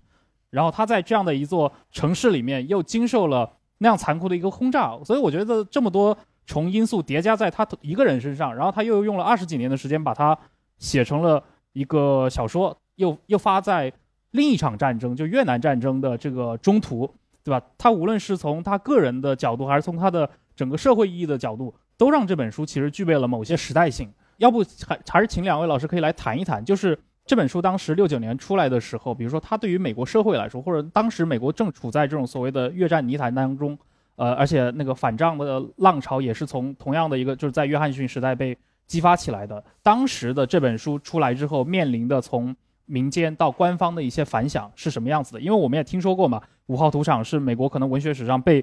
[0.50, 10.36] 然后他在这样的一座城市里面又经受了那样残酷的一个轰炸，所以我觉得这么多重因素叠加在他一个人身上，然后他又用了二十几年的时间把它
[10.78, 11.40] 写成了
[11.72, 13.92] 一个小说，又又发在
[14.32, 17.08] 另一场战争，就越南战争的这个中途，
[17.44, 17.60] 对吧？
[17.76, 24.08] 他无论是从他个人的角度，还是从他的整个社会意义的角度，都让这本书其实具备了某些时代性。
[24.38, 33.78] 要不还还是请两位老师可以来谈一谈，就是这本书当时六九年出来的时候，比如说它对于美国社会来说，或者当时美国正处在这种所谓的越战泥潭当中，
[34.16, 39.62] 呃，而且那个反战的浪潮也是从同样的一个就是在约翰逊时代被激发起来的。
[39.82, 42.54] 当时的这本书出来之后，面临的从
[42.92, 45.40] 民间到官方的一些反响是什么样子的？
[45.40, 48.62] 因为我们也听说过嘛，《五号屠场》是美国可能文学史上被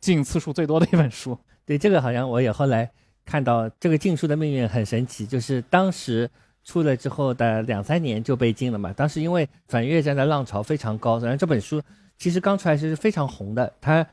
[0.00, 2.90] 禁次数最多的一本书，对这个好像我也后来
[3.24, 6.28] 看到，这个禁书的命运很神奇，就是当时
[6.64, 8.92] 出了之后的两三年就被禁了嘛。
[8.92, 11.80] 当时因为反越战的浪潮非常高，然后这本书
[12.18, 14.04] 其实刚出来是非常红的，它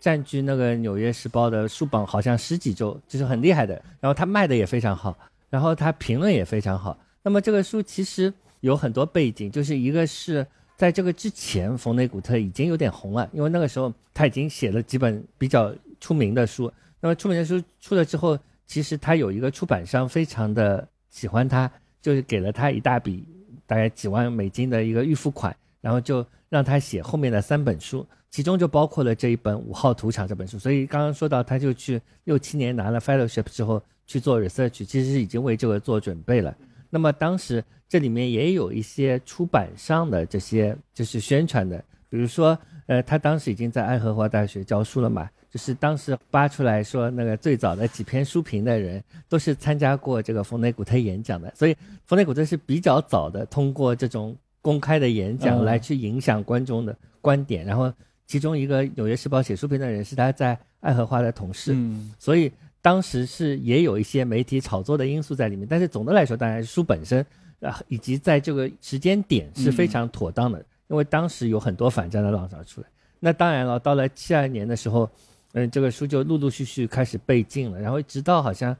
[0.00, 3.74] 占据那个《纽约时报》的书榜好像十几周，就是很厉害的。
[4.00, 5.14] 然后它卖的也非常好，
[5.50, 6.96] 然后它评论也非常好。
[7.22, 10.46] 那么这个书其实有很多背景，就是一个是。
[10.76, 15.70] 在这个之前，冯内古特已经有点红了，因为那个时候他已经写了几本比较
[16.00, 16.72] 出名的书。
[17.02, 21.70] 那么出名的书出了之后，其实他有一个出版商非常的喜欢他，
[22.00, 23.22] 就是给了他一大笔，
[23.66, 30.58] 大概几万美金的一个预付款，然后就让他写后面的三本书，其中就包括了这一本《五号屠场》这本书。
[30.58, 36.56] 所以刚刚说到，他就去六七年拿了 fellowship 之后去做 research，其实是已经为这个做准备了。
[36.90, 51.76] 那么当时这里面也有一些出版上的这些就是宣传的，比如说，呃，他当时已经在爱荷华大学教书了嘛，就是当时扒出来说那个最早的几篇书评的人都是参加过这个冯内古特演讲的，所以
[52.06, 57.92] 冯内古特是比较早的通过这种公开的演讲来去影响观众的观点，然后
[58.26, 61.76] 其中一个纽约时报写书评的人是他在爱荷华的同事，
[62.18, 62.50] 所以。
[62.82, 67.24] 当时是也有一些媒体炒作的因素在里面，但是总的来说，当然书本身
[67.60, 72.86] 啊，以及在这个时间点是非常妥当的，因为当时有很多反战的浪潮出来。
[73.18, 75.10] 那当然了，到了七二年的时候，
[75.52, 78.76] 嗯，这个书就陆陆续续开始被禁了，然后直到好像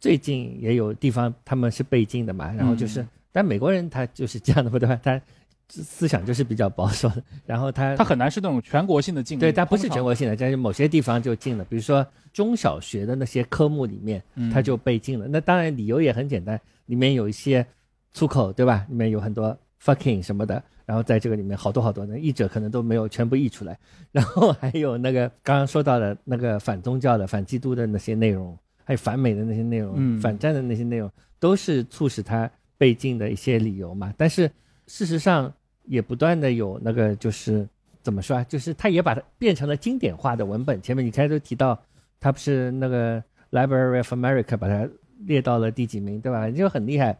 [0.00, 5.00] 最近也有地方他们是被禁的嘛，然后就是，但美国人他就是这样的，对吧？
[5.02, 5.20] 他。
[5.68, 15.26] 思想就是比较保守的，然后他他很难是那种全国性的禁，对，它不是全国性的，但是某些地方就禁了，比如说中小学的那些科目里面，它就被禁了。
[15.28, 17.66] 那当然理由也很简单，里面有一些
[18.12, 18.86] 粗口，对吧？
[18.88, 23.76] 里面有很多 fucking 什么的，然后在这个里面好多好多，那译者可能都没有全部译出来。
[24.12, 31.10] 然后还有那个刚刚说到的那个反宗教的、反基督的那些内容，还有反美的那些内容，反战的那些内容，
[31.40, 34.14] 都是促使他被禁的一些理由嘛。
[34.16, 34.48] 但是。
[34.86, 35.52] 事实上，
[35.84, 37.68] 也不断的有那个，就是
[38.02, 38.44] 怎么说啊？
[38.44, 40.80] 就是他也把它变成了经典化的文本。
[40.80, 41.80] 前面你开都提到，
[42.20, 44.88] 他不是那个 Library of America 把它
[45.20, 46.48] 列到了第几名，对吧？
[46.50, 47.18] 就很厉害。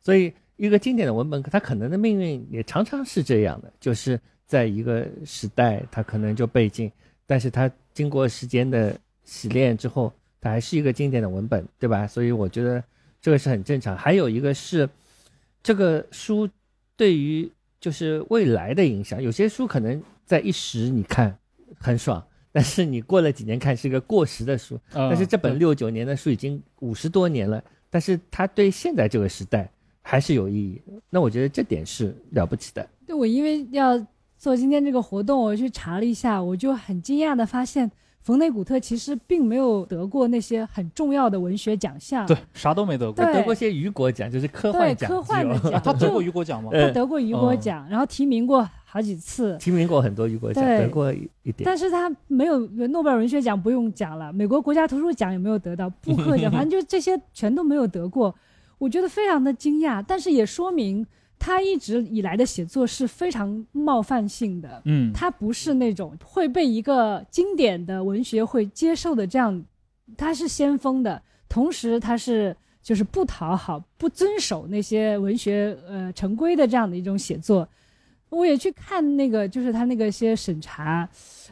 [0.00, 6.90] 所以一个经典的文本，它可能的命运也常常是这样的，就是在一个时代，它可能就被禁，
[7.26, 12.06] 但是它经过时间的洗练之后，它还是一个经典的文本，对吧？
[12.06, 12.82] 所以我觉得
[13.20, 13.96] 这个是很正常。
[13.96, 14.88] 还有一个是。
[15.64, 16.48] 这个书
[17.02, 17.50] 对于
[17.80, 21.36] 就是未来的影响，有些书可能在一时你看
[21.76, 24.78] 很爽，但是你过了几年看是个过时的书。
[24.92, 29.68] 呃但是这本六九年的书已经五十多年了，但是它对现在这个时代
[30.00, 30.80] 还是有意义。
[31.10, 32.88] 那我觉得这点是了不起的。
[33.04, 33.98] 对我因为要
[34.38, 37.90] 做今天这个活动，我去查了一下，我就很惊讶的发现，
[38.22, 42.24] 冯内古特其实并没有得过那些很重要的文学奖项。
[42.24, 43.34] 对，啥都没得过对。
[43.34, 46.70] 得过些雨果奖，就是科幻奖，科幻的奖，他得过雨果奖吗？
[46.72, 49.56] 呃他得过雨果奖，然后提名过好几次。
[49.58, 51.64] 提名过很多雨果奖，对得过一一点。
[51.64, 55.90] 但是他没有诺贝尔文学奖不用讲了，美国国家图书奖有没有得到？
[56.00, 58.32] 布克奖， 反正就这些全都没有得过，
[58.78, 61.04] 我觉得非常的惊讶，但是也说明
[61.44, 69.64] 他一直以来的写作是非常冒犯性的，嗯，他不是那种会被一个经典的文学会接受的这样，
[70.16, 77.68] 他是先锋的，同时他是就是不讨好、不遵守那些文学呃成规的这样的一种写作。
[78.28, 81.06] 我也去看那个，就是他那个些审查，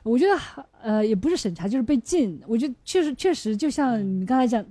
[0.05, 2.41] 我觉得呃也不是审查，就是被禁。
[2.47, 4.65] 我觉得确实确实就像你刚才讲，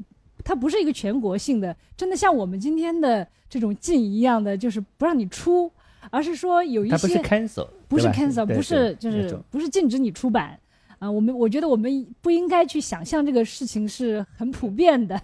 [0.50, 5.72] 它不是一个全国性的，真的像我们今天的这种禁一样的，就是不让你出，
[6.10, 10.60] 而是说有一它不是些 cancel，不是 cancel，不是就是不是禁止你出版
[10.98, 11.12] 啊。
[11.12, 15.22] 我们我觉得我们不应该去想象这个事情是很普遍的，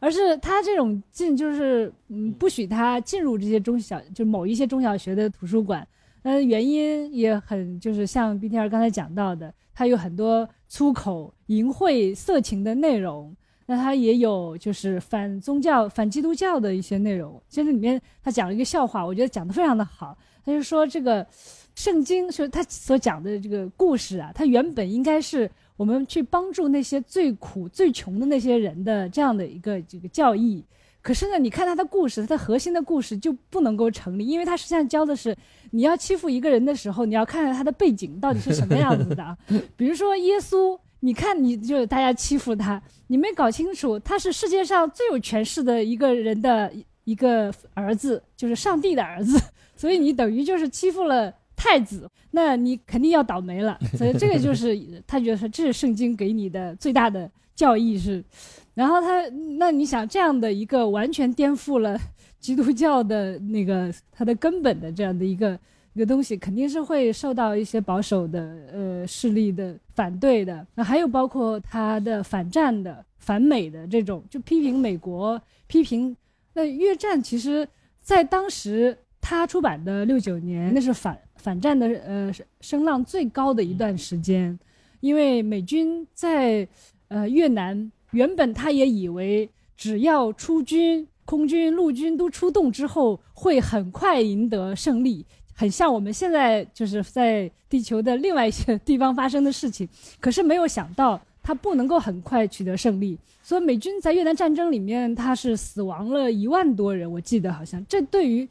[0.00, 5.86] 而是他这种禁就是嗯不许他进入这些中小就某一些中小学的图书馆。
[6.24, 13.32] 那原因也很就是像 BTR 刚才讲到的，它有很多粗口、淫秽、色情的内容。
[13.66, 17.40] 那它也有就是反宗教、反基督教的一些内容。
[17.48, 20.16] 其实里面他讲了一个笑话，我觉得讲得非常的好。
[20.44, 21.26] 他就说这个
[21.74, 30.62] 圣经是他所讲的这个故事啊，它原本应该是我们去帮助那些最苦、最穷的那些人的这样的一个这个教义。
[31.00, 35.36] 可是呢，你看他的故事，他的核心的故事就不能够成立，因为他实际上教的是，
[35.70, 39.36] 你要欺负一个人的时候，你要看看他的背景到底是什么样子的啊。
[39.76, 46.72] 比如说耶稣，你看你就大家欺负他，你没搞清楚他是世界上最有权势的一个人的
[47.04, 49.38] 一个儿子，就是上帝的儿子，
[49.76, 53.78] 所以你等于就是欺负了太子，那你肯定要倒霉了。
[53.98, 54.74] 所以这个就是
[55.06, 58.24] 他觉得说这是圣经给你的最大的教义是。
[58.72, 59.22] 然后他，
[59.58, 62.00] 那你想这样的一个完全颠覆了
[62.40, 65.58] 基督教的那个它的根本的这样的一个
[65.94, 68.40] 一个东西，肯定是会受到一些保守的
[68.72, 70.66] 呃势力的反对的。
[70.74, 76.14] 那还有包括他的反战的、反美的这种，就批评美国、批评
[76.52, 77.66] 那越战，其实
[78.00, 84.58] 在当时他出版的六九年，那是反反战的呃声浪最高的一段时间，
[85.00, 86.68] 因为美军在
[87.08, 87.90] 呃越南。
[88.10, 99.88] 原本他也以为只要出军，空军、陆军都出动之后，会很快赢得胜利，很像我们现在就是在地球的另外一些 地方发生的事情。
[100.20, 108.48] 可是没有想到，他不能够很快取得胜利，所以美军在越南战争里面，他是死亡了一万多人，我记得好像这对于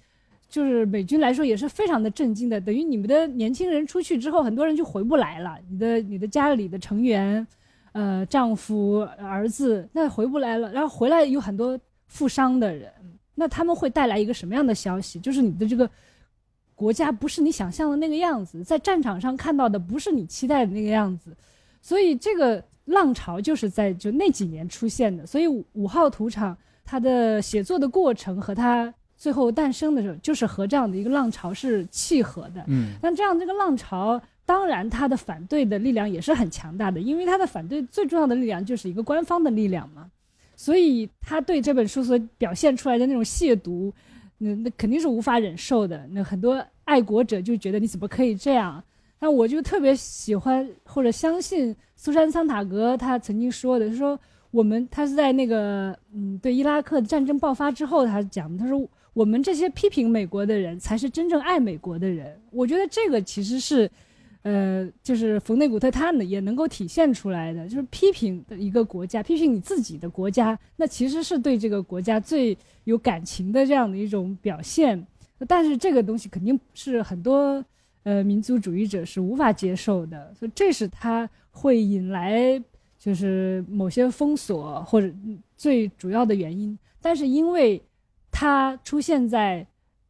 [0.49, 2.59] 就是美军来说也是非常的震惊的。
[2.61, 7.45] 等于你们的年轻人出去之后，很多人就回不来了，你的你的家里的成员。
[7.95, 12.91] 呃，丈夫、儿子，那回不来了，然后回来有很多负伤的人，
[13.35, 15.19] 那他们会带来一个什么样的消息？
[15.19, 15.87] 就是你的这个
[16.83, 21.31] 国家不是你想象的那个样子，在战场上看到的不是你期待的那个样子，
[21.81, 25.25] 所以这个浪潮就是在就那几年出现的。
[25.25, 32.61] 所以五号土场它的写作的过程和它最后诞生的时候，就是和这样的一个浪潮是契合的。
[32.67, 34.21] 嗯，那这样这个浪潮。
[34.45, 40.11] 当然，他的反对的力量也是很强大的，因为他的反对最重要的力量就是一个官方的力量嘛，
[40.57, 43.89] 所以他对这本书所表现出来的那种亵渎，
[44.37, 46.05] 那那肯定是无法忍受的。
[46.11, 48.83] 那很多爱国者就觉得你怎么可以这样？
[49.19, 54.19] 那我就特别喜欢或者相信苏珊·桑塔格他曾经说的，说
[54.51, 62.39] 我们他是在那个嗯对伊拉克战争爆发之后他讲的，他说我们这些批评美国的人才是真正爱美国的人。
[62.51, 63.89] 我觉得这个其实是。
[64.45, 75.01] 呃，就是冯内古特他呢也能够体现出来的，就是批评的一个国家，批评你自己的国家，那其实是对这个国家最有感情的这样的一种表现。
[75.47, 77.63] 但是这个东西肯定是很多
[78.03, 82.61] 呃民族主义者是无法接受的，所以这是他会引来
[82.97, 85.11] 就是某些封锁或者
[85.57, 86.77] 最主要的原因。
[87.01, 87.81] 但是因为
[88.31, 89.65] 它出现在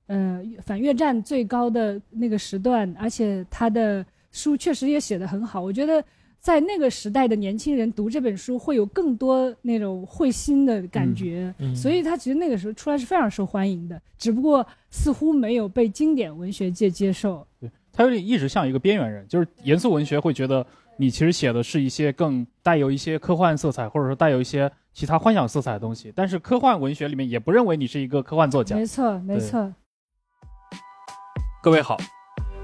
[0.07, 4.05] 呃反越战最高的那个时段，而且他的。
[4.35, 6.03] 书确实也写得很好，我觉得
[6.43, 17.47] 在那个时代的年轻人读这本书会有更多那种会心的感觉，嗯嗯所以他其实那个时候出来是非常受欢迎的，只不过似乎没有被经典文学界接受。
[17.61, 20.65] 对他有点一直像一个边缘人，就是严肃文学会觉得
[20.97, 28.75] 你其实写的是一些更带有一些科幻色彩，或者说带有一些其他幻想色彩的东西，但是科幻文学里面也不认为你是一个科幻作家。
[28.75, 29.73] 没错，没错。
[31.63, 31.95] 各位好，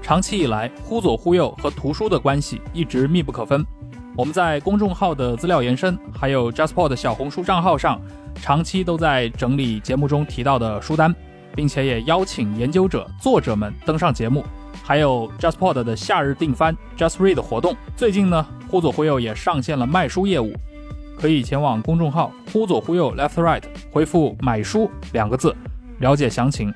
[0.02, 3.64] 长期以来，忽左忽右和图书的关系一直密不可分。
[4.16, 8.00] 我们在公众号的资料延伸，还有 JustPod 小红书账号上，
[8.34, 11.14] 长期都在整理节目中提到的书单，
[11.54, 14.44] 并且也邀请研究者、作者们登上节目。
[14.82, 20.52] 还有 JustPod 的夏日订番 Just Read 活动，最近呢，忽左忽右也上线了卖书业务，
[21.16, 25.54] 可以前往公众号“忽左忽右 Left Right” 回复“买书”两个字，
[26.00, 26.74] 了解详情。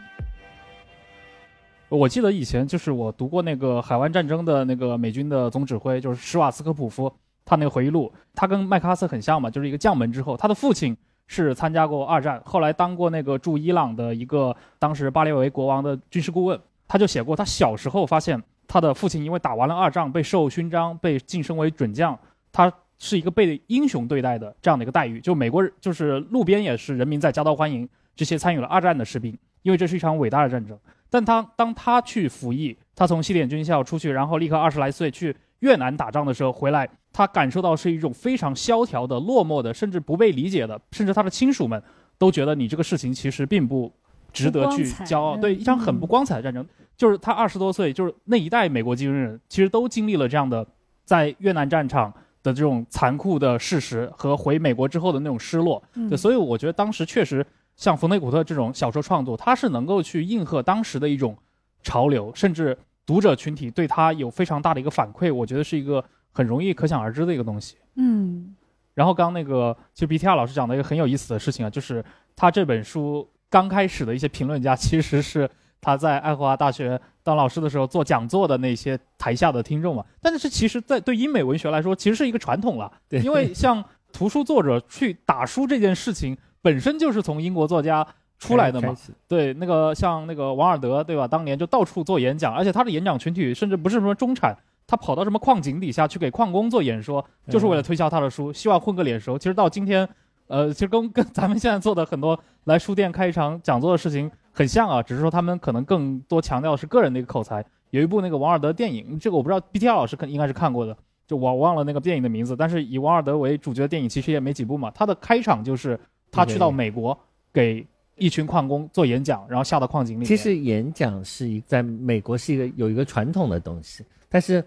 [1.91, 7.13] 我记得以前就是我读过那个海湾战争的那个美军的总指挥，就是施瓦斯科普夫，
[7.45, 10.97] 他那个回忆录，他跟麦克阿瑟很像嘛，就是一个将门之后，他的父亲
[11.29, 16.59] 是参加过二战，后来当过那个驻伊朗的一个当时巴列维国王的军事顾问，
[16.89, 22.19] 他就写过，他小时候发现他的父亲因为打完了二战被授勋章，被晋升为准将，
[22.51, 30.77] 他是一个被英雄对待的这样的一个待遇，就美国人就是路边也是人民在夹道欢迎这些参与了二战的士兵，因为这是一场伟大的战争。
[31.15, 41.81] 但他当他去服役，他从西点军校出去，然后立刻二十来岁去越南打仗的时候回来，他感受到是一种非常萧条的、落寞的，甚至不被理解的，甚至他的亲属们
[42.19, 43.93] 都觉得你这个事情其实并不
[44.33, 45.37] 值得去骄傲。
[45.37, 50.67] 对，一场很不光彩的战争，就是他二十多岁，就是那一代美国军人，其实都经历了这样的
[51.05, 52.13] 在越南战场
[52.43, 55.81] 的这种残酷的事实和回美国之后的那种失落。
[56.11, 57.47] 对，所以我觉得当时确实。
[57.77, 61.37] 像冯内古特这种小说创作，他是能够去应和当时的一种
[61.83, 67.77] 潮流，甚至读者群体对他有非常大的一个反馈，我觉得是一个很容易可想而知的一个东西。
[67.97, 68.55] 嗯。
[68.95, 72.05] 然后刚那个，其实 BTR 老师讲的一个很有意思的事情啊，就是
[72.37, 75.51] 他这本书刚开始的一些评论家，其实是
[75.81, 80.05] 他在爱荷华大学当老师的时候做讲座的那些台下的听众嘛。
[80.23, 86.39] 但是其实，在对英美文学来说，其实是一个传统了，对，因为像图书作者去打书这件事情。
[86.65, 88.07] 本身就是从英国作家
[88.39, 88.97] 出来的嘛，
[89.29, 91.29] 对，那个像那个王尔德，对吧？
[91.29, 94.57] 当年就到处做演讲，而且他的演讲群体甚至不是什么中产，
[94.87, 99.39] 他跑到什么矿井底下去给矿工做演说，就是为了推销他的书，希望混个脸熟。
[99.39, 100.09] 其实到今天，
[100.47, 107.63] 呃，其实跟跟咱们现在做的很多来书店开一场讲座的事情很像啊，只是说他们可能更多强调是个人的一个口才。
[107.91, 110.97] 有一部那个王尔德电影，这个我不知道，BTR 老师肯应该是看过的，
[111.27, 116.01] 就我忘了那个电影的名字，但是以王尔德为主角的电影其实也没几部嘛，他的开场就是。
[116.35, 117.19] 他去到美国，
[117.53, 120.25] 给一群矿工做演讲，然后下到矿井里。
[120.25, 124.65] 其实演讲是一在美国是一个有一个传统的东西，但是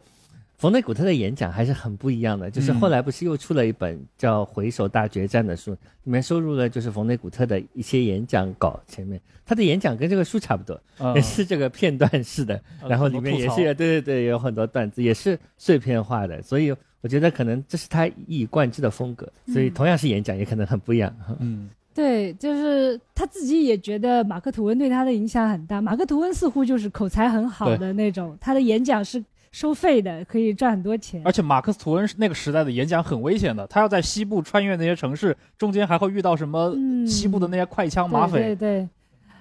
[0.57, 2.49] 冯内古特的演讲还是很不一样的。
[2.49, 5.71] 就是后来不是又出了一本叫《回首大决战》的书，
[6.03, 8.79] 里面收录了就是冯内古特的一些演讲稿。
[8.87, 10.81] 前面他的演讲跟这个书差不多，
[11.15, 16.73] 也是这个片段式的，然后里面也是对对对，有很多段子，也是碎片化的，所以。
[17.07, 21.09] 我觉得可能这是他一以贯之的风格，所以同样是演讲，也可能很不一样。
[21.39, 25.79] 嗯，对，就是他自己也觉得马克吐温对他的影响很大。
[25.79, 31.21] 马克吐温似乎就是口才很好的那种，他的演讲是收费的，可以赚很多钱。
[31.23, 36.75] 而且马克吐温那个时代的演讲很危险的，他要在西部穿越那些城市，中间还会遇到什么
[37.07, 38.39] 西部的那些快枪马匪。
[38.39, 38.89] 对对，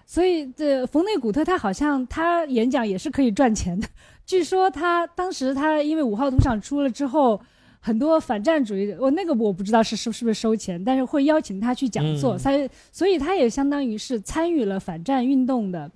[0.06, 3.88] 所以这冯内古特他好像他演讲也是可以赚钱的。
[4.24, 7.40] 据说他当时他因为五号赌场出了之后，
[7.86, 15.88] 很多反战主义，我那个我不知道是是是不是收钱，但是会邀请他去讲座，所以所以他也相当于是参与了反战运动的。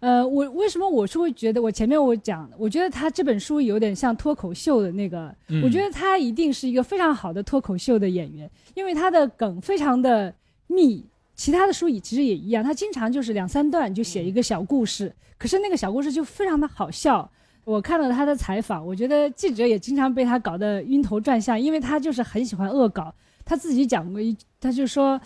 [0.00, 10.34] 呃，我为什么我是会觉得我前面我讲，我觉得他这本书有点像脱口秀的那个，我觉得他一定是一个非常好的脱口秀的演员，因为他的梗非常的
[10.68, 17.30] 密，其他的书也其实也一样，他经常就是两三段就写一个小故事，可是那个小故事就非常的好笑。
[17.66, 23.12] 我看了他的采访，我觉得记者也经常被他搞得晕头转向，因为他就是很喜欢恶搞。
[23.44, 25.20] 他自己讲过一，他就说，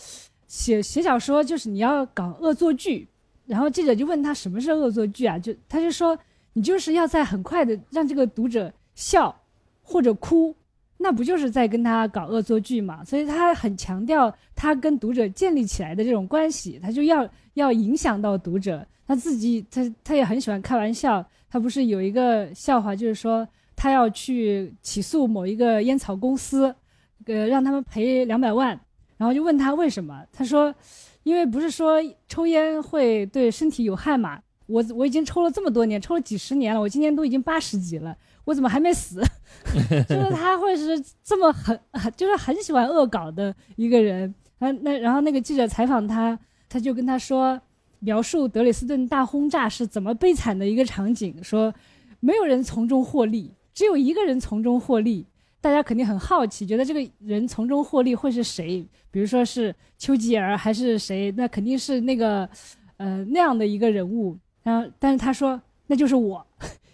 [0.47, 3.07] 写写小说就是你要搞恶作剧。
[3.45, 5.39] 然后记者就问他什么是恶作剧啊？
[5.39, 6.19] 就他就说，
[6.55, 9.39] 你就是要在很快的让这个读者笑
[9.83, 10.57] 或者哭，
[11.03, 13.03] 那不就是在跟他搞恶作剧嘛？
[13.03, 18.87] 所以他很强调他跟读者建立起来的这种关系，他就要要影响到读者。
[19.07, 21.25] 他自己他他也很喜欢开玩笑。
[21.49, 26.73] 他不是有一个笑话，就是说他要去起诉某一个烟草公司，
[27.25, 28.79] 呃，让他们赔两百万，
[29.17, 30.73] 然后就问他为什么，他说，
[31.25, 31.97] 因为不是说
[32.29, 38.17] 抽烟会对身体有害嘛，我我已经抽了这么多年，抽了几十年了，我今年都已经八十几了，
[38.51, 39.23] 我怎么还没死？
[40.09, 44.35] 就是他会是这么很很，就是很喜欢恶搞的一个人。
[44.59, 46.37] 啊，那然后那个记者采访他，
[46.69, 47.59] 他就跟他说，
[48.01, 51.73] 描述德累斯顿大轰炸是怎么悲惨的一个场景，说
[52.19, 55.25] 没有人从中获利，只有一个人从中获利。
[55.63, 58.85] 大家肯定很好奇，觉得这个人从中获利会是谁？
[59.11, 61.31] 比如说是丘吉尔还是谁？
[61.37, 62.49] 那肯定是那个，
[62.97, 64.37] 呃，那样的一个人物。
[64.63, 66.47] 然后，但是他说那就是我，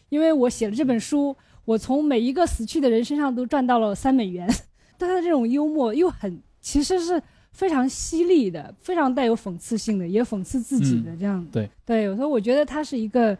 [0.08, 4.48] 因为我写了这本书，我从每一个死去的人身上都赚到了三美元。
[4.98, 11.46] 但他的这种幽默又很，其实是非常犀利的，非常带有讽刺性的，也讽刺自己的这样。
[11.52, 13.36] 对对，有时候我觉得他是一个。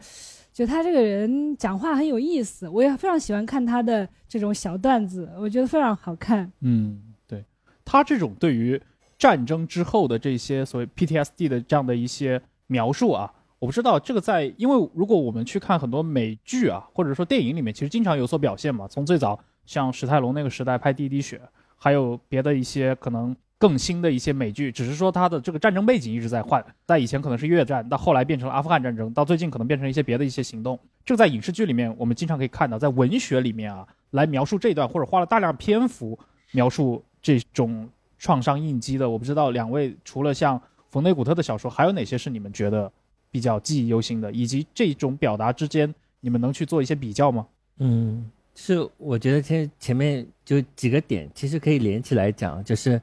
[0.57, 6.51] 就他这个人讲话很有意思，我也非常喜欢看他的这种小段子，我觉得非常好看。
[6.61, 6.99] 嗯，
[7.29, 7.45] 对，
[7.85, 8.81] 他这种对于
[9.19, 18.87] 战争之后的这些所谓 PTSD 的这样的一些描述啊，我不知道这个在，因为如果我们去看很多美剧啊，或者说电影里面，其实经常有所表现嘛。
[18.89, 21.37] 从最早像史泰龙那个时代拍《第一滴血》，
[21.77, 23.35] 还有别的一些可能。
[23.59, 30.79] 更新的一些美剧，只是说它的这个战争背景一直在换，在以前可能是越战，到后来变成了阿富汗战争，到最近可能变成一些别的一些行动。
[31.07, 36.19] 这个在影视剧里面，我们经常可以看到，在文学里面啊，来描述这段，或者花了大量篇幅
[36.53, 37.89] 描述这种
[38.19, 39.09] 创伤应激的。
[39.09, 42.93] 我不知道两位除了像冯内古特的小说，还有哪些是你们觉得
[43.37, 44.33] 比较记忆犹新的？
[44.33, 47.47] 以及这种表达之间，你们能去做一些比较吗？
[47.81, 52.99] 嗯，是，我觉得前前面就几个点，其实可以连起来讲，就是。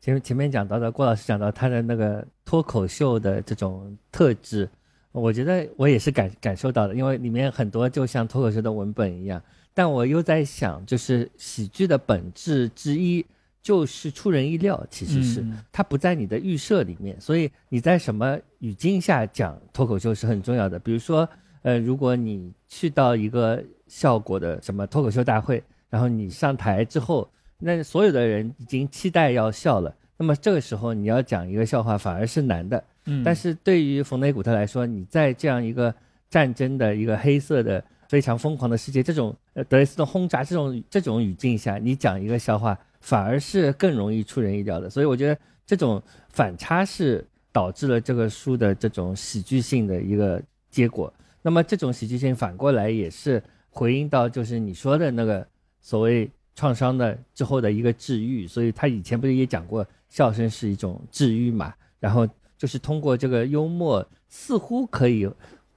[0.00, 4.68] 前前面讲到的郭老师讲到他的那个脱口秀的这种特质，
[5.10, 9.42] 我觉得我也是感感受到的，因为里面很多就像脱口秀的文本一样。
[9.74, 13.26] 但我又在想，就是喜剧的本质之一
[13.62, 20.78] 就是出人意料，其实是它不在你的预设里面，所以你在什么语境下讲脱口秀是很重要的。
[20.78, 21.28] 比如说，
[21.62, 27.28] 呃，如果你去到一个效果的什么脱口秀大会，然后你上台之后。
[27.60, 32.84] 那所有的人已经期待要笑了，那么这个时候你要讲一个笑话反而是难的。
[33.06, 35.92] 嗯，但是对于冯内古特来说，你在这样一个
[36.30, 42.78] 战争的一个黑色的非常疯狂的世界，这种呃德累斯顿轰炸这种这种语境下，你讲一个笑话
[43.08, 44.90] 反而是更容易出人意料的。
[44.90, 51.12] 所以我觉得这种反差是导致了这个书的这种喜剧性的一个结果。
[51.42, 55.46] 那么这种喜剧性反过来也是回应到就是你说的那个
[55.80, 56.30] 所谓。
[56.58, 61.72] 创伤的之后的一个治愈，所以他以前不是也讲过，笑声是一种治愈嘛？
[62.00, 65.30] 然后就是通过这个幽默，似乎可以，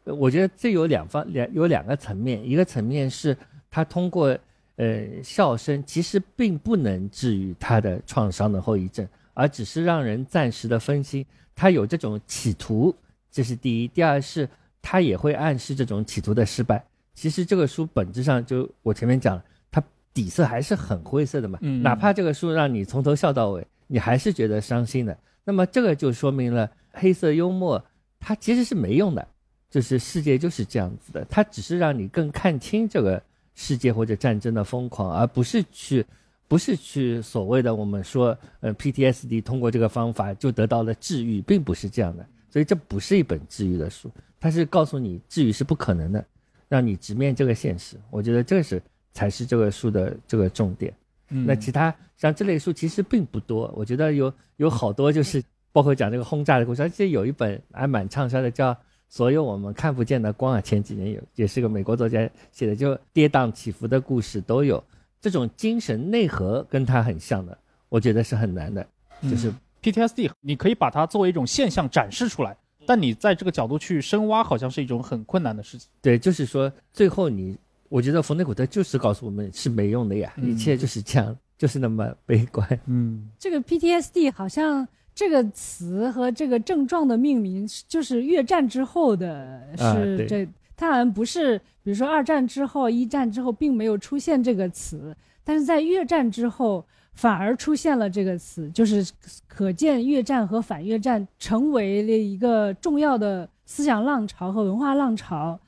[0.05, 3.37] 我觉得这有两方两有两个层面，一个层面是
[3.69, 4.35] 他通过
[4.81, 11.23] 呃笑声，其实并不能治愈他的创伤的后遗症，而只是让人暂时的分心，
[11.53, 12.95] 他有这种企图，
[13.29, 13.87] 这是第一。
[13.87, 14.49] 第二是
[14.81, 16.83] 他也会暗示这种企图的失败。
[17.13, 19.43] 其实这个书本质上就我前面讲了。
[19.69, 19.81] 它
[20.13, 25.17] 底色还是很灰色的嘛，哪怕这个书让你从头笑到尾，你还是觉得伤心的。
[25.45, 27.81] 那么这个就说明了黑色幽默
[28.19, 29.25] 它其实是没用的，
[29.69, 33.23] 就是世界就是这样子的，它只是让你更看清这个
[33.55, 36.05] 世界或者战争的疯狂，而不是去，
[36.47, 42.25] 不是去所谓的我们说呃 PTSD 通过这个方法就得到了治愈，并不是这样的。
[42.49, 46.25] 所以这不是一本治愈的书，它是告诉你治愈是不可能的，
[46.67, 47.95] 让你直面这个现实。
[48.09, 48.81] 我觉得这是。
[49.13, 50.93] 才是这个书的这个重点，
[51.27, 55.43] 那其他像这类书其实并不多，我觉得有有好多就是
[55.73, 58.73] 包括讲这个轰炸的故事，而且有一本还蛮畅销的，叫
[59.11, 64.81] 《所有我们看不见的光》啊，前几年有，也是个美国作家写的，就跌宕起伏的故事都有，
[65.19, 67.55] 这种精神内核跟他很像的，
[67.89, 68.87] 我觉得是很难的，
[69.29, 69.53] 就是
[69.83, 72.55] PTSD，你可以把它作为一种现象展示出来，
[72.87, 75.89] 但你在这个角度去深挖，好像是一种很困难的事情。
[76.01, 77.57] 对，就是说最后你。
[77.89, 82.65] 我觉得冯内古特就是告诉我们是没用的呀，一切就是这样，就是那么悲观。
[82.85, 84.87] 嗯，这个 PTSD 好像
[85.21, 99.07] 这个词和这个症状的命名就是越战之后的，是这，它好像不是，比如说二战之后、一战之后并没有出现这个词，但是在越战之后反而出现了这个词，就是
[99.47, 105.59] 可见越战和反越战成为了一个重要的思想浪潮和文化浪潮。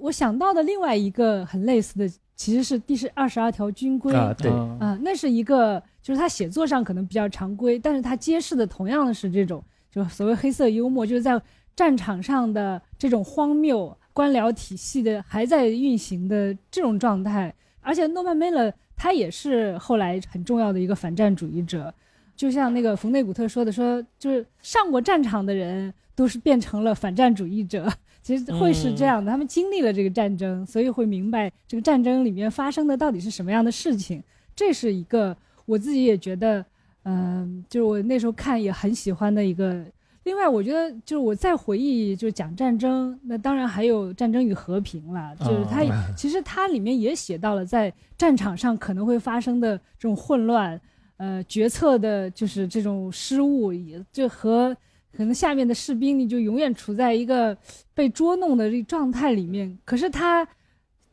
[0.00, 11.40] 我想到的另外一个很类似的，其实是第十二十二条军规啊，对啊，那是一个，就是他写作上可能比较常规，但是他揭示的同样的是这种，就所谓黑色幽默，就是在
[11.74, 17.52] 战场上的这种荒谬，官僚体系的还在运行的这种状态。
[17.80, 21.92] 而且诺曼梅勒他也是后来很重要的一个反战主义者，
[22.36, 27.90] 就像那个冯内古特说的，说就是上过战场的人都是变成了反战主义者。
[28.26, 34.20] 其实会是这样的，他们经历了这个战争，所以会明白这个战争里面发生的到底是什么样的事情。
[34.56, 36.66] 这是一个我自己也觉得，
[37.04, 39.80] 嗯、就是我那时候看也很喜欢的一个。
[40.24, 45.84] 另外，我觉得就是我再回忆，就是讲战争，那当然还有《战争与和平》了，就是它、
[46.16, 50.80] 其实它里面也写到了在战场上可能会发生的这种混乱，
[51.18, 54.76] 呃，决策的就是这种失误，也就和
[55.16, 57.56] 可能下面的士兵你就永远处在一个
[57.94, 59.76] 被捉弄的这状态里面。
[59.84, 60.46] 可是他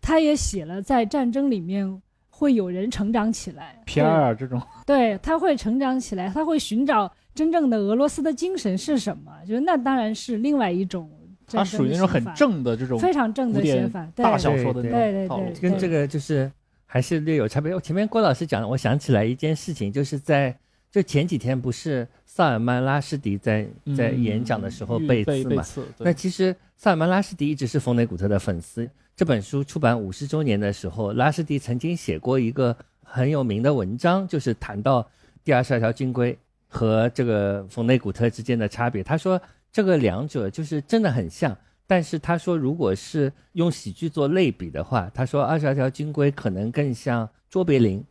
[0.01, 9.31] 他也写了，在战争里面会有人成长起来，皮埃尔这种，对，他会成长起来，他会寻找真正的俄罗斯的精神是什么？
[9.47, 11.09] 就是那当然是另外一种
[11.45, 15.69] 他属于那种很正的这种非常正的写法，对大小说的那对对种套路对。
[15.69, 16.51] 跟这个就是
[16.85, 17.73] 还是略有差别。
[17.73, 20.57] 我前面郭老师讲了，我想起来一件事情，就是在
[20.91, 25.63] 就前几天不是萨尔曼拉什迪在在演讲的时候嗯背刺嘛？
[25.99, 28.89] 那其实萨尔曼拉什迪一直是冯内古特的粉丝。
[29.15, 35.07] 这本书出版五十周年的时候，拉什迪曾经写过一个很有名的文章，就是谈到
[35.43, 36.35] 第二十二条军规
[36.67, 39.03] 和这个冯内古特之间的差别。
[39.03, 39.39] 他说
[39.71, 41.55] 这个两者就是真的很像，
[41.85, 48.03] 但是他说如果是用喜剧做类比的话，他说二十二条军规可能更像卓别林，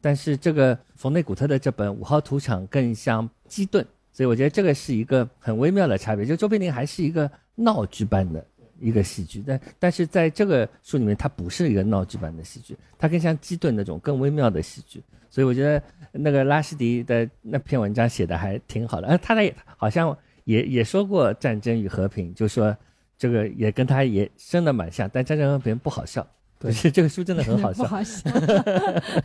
[0.00, 3.86] 但是这个冯内古特的这本五号土场更像基顿。
[4.12, 8.44] 所以我觉得这个是一个很微妙的差别，就周别林还是一个闹剧般的
[8.80, 15.02] 一个喜剧，但但是在这个书里面，它不是一个闹剧般的喜剧，它更像基顿那种更微妙的喜剧。
[15.30, 15.82] 所以我觉得
[16.12, 22.76] 那个拉什迪的那篇文章写的还挺好的，呃，他也好像也也说过《战争与和平》，就说
[23.18, 26.24] 这个也跟他也生的蛮像，但《战争和平》不好笑，
[26.64, 27.84] 对就是 这个书真的很好不笑。
[27.84, 28.30] 好笑，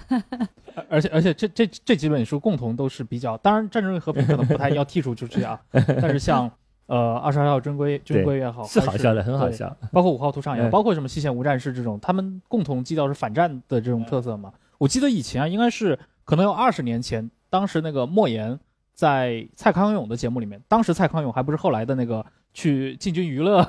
[0.90, 6.52] 而且而且这这这几本书共同都是比较，当然《战争与和平》可能不太要剔除出去啊， 但是像
[6.88, 9.74] 呃二十二号军规军规也好，是好笑的，很好笑。
[9.92, 14.52] 包括五号屠场也好，嗯包括什么西线无战事这种，他们共同基调是反战的这种特色嘛。
[14.78, 18.60] 我记得以前啊，应该是可能有二十年前，当时那个莫言
[18.94, 23.66] 在蔡康永的节目里面，当时蔡康永还不是后来的那个去进军娱乐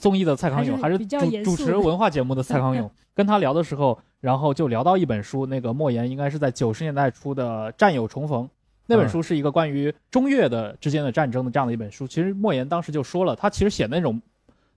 [0.00, 8.44] 综艺的蔡康永，还是还是主主持文化节目的蔡康永， 跟他聊的时候，然后就聊到一本书，那个莫言应该是在九十年代初的《战友重逢》。
[8.86, 12.06] 那本书是一个关于中越的之间的战争的这样的一本书。
[12.06, 14.20] 其实莫言当时就说了，他其实写那种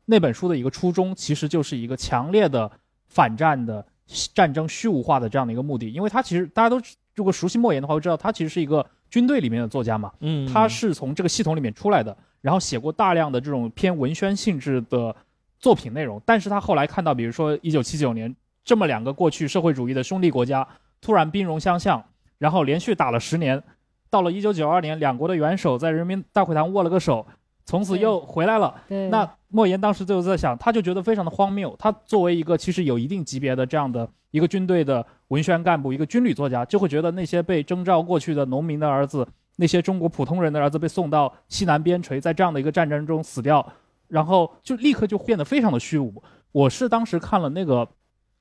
[0.06, 2.72] 那本书的一个初衷，其实就是一个强烈的
[3.08, 3.86] 反战的
[4.34, 5.92] 战争虚无化的这样的一个目的。
[5.92, 6.82] 因为他其实大家都
[7.16, 15.16] 如果熟悉莫言的话，会知道他其实是一个军队里面的作家嘛，嗯，他是从这个系统里面出来的，然后写过大量的这种偏文宣性质的
[15.60, 16.22] 作品内容。
[16.26, 20.68] 但是他后来看到，比如说一九七九年这么两个过去社会主义的兄弟国家
[21.02, 22.04] 突然兵戎相向，
[22.38, 23.62] 然后连续打了十年，
[24.10, 27.26] 到了一九九二年，两国的元首在人民大会堂握了个手，
[27.66, 28.74] 从此又回来了。
[28.88, 31.76] 对，那莫言当时就在想，他就觉得非常的荒谬。
[31.80, 39.28] 他作为一个其实有一定级别的这样的一个军队的文宣干部，一个军旅作家，就会觉得那些被征召过去的农民的儿子，
[39.58, 43.74] 那些中国普通人的儿子被送到西南边陲，在这样的一个战争中死掉，
[44.08, 46.24] 然后就立刻就变得非常的虚无。
[46.52, 47.88] 我是当时看了那个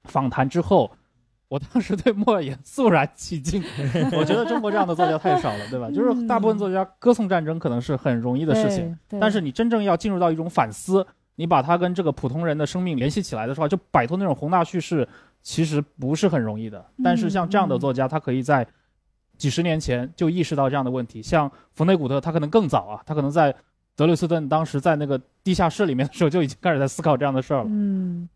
[0.04, 0.90] 访谈之后。
[1.48, 3.62] 我当时对莫言肃然起敬，
[4.18, 5.88] 我觉得中国这样的作家太少了，对吧？
[5.88, 11.06] 就是大部分作家歌颂战争可能是很容易的事情，但是你真正要进入到一种反思，
[11.36, 15.08] 你把它跟这个普通人的生命联系起来的时候，就摆脱那种宏大叙事，
[15.40, 16.84] 其实不是很容易的。
[17.04, 18.66] 但是像这样的作家，他可以在
[19.36, 21.22] 几十年前就意识到这样的问题。
[21.22, 23.54] 像弗内古特，他可能更早啊，他可能在
[23.94, 27.66] 德累斯顿当时在那个地下室里面的时候就已经开始在思考这样的事儿了。
[27.68, 28.28] 嗯，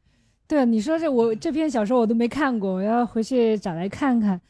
[0.47, 4.41] 对，你说这我这篇小说我都没看过，我要回去找来看看。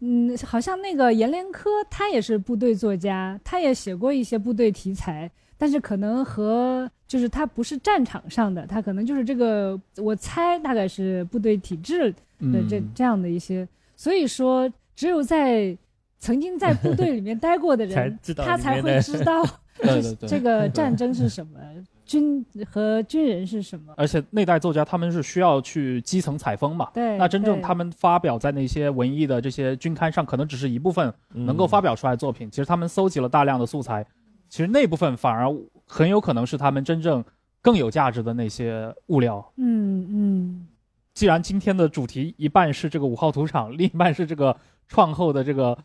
[0.00, 13.66] 嗯，好像那个阎连科他也是部队作家，他也写过一些部队题材，但是可能和就是他不是战场上的，他可能就是这个，我猜大概是部队体制的这、嗯这样的一些，
[13.96, 15.76] 所以说只有在
[16.18, 19.44] 曾经在部队里面待过的人， 知道他才会知道
[20.26, 21.58] 这个战争是什么，
[22.06, 23.92] 军和军人是什么。
[23.96, 26.90] 而且那代作家他们是需要去基层采风嘛。
[26.94, 32.50] 对，那真正他们发表在那些文艺的这些军刊上，可能只是一部分能嗯够发表出来的作品。
[32.50, 34.06] 其实他们搜集了大量的素材，
[34.48, 35.46] 其实那部分反而
[35.86, 37.22] 很有可能是他们真正
[37.60, 39.52] 更有价值的那些物料。
[39.56, 40.66] 嗯嗯，
[41.12, 44.56] 既然今天的主题一半是这个五号土场，另一半是这个
[44.88, 45.76] 创后的这个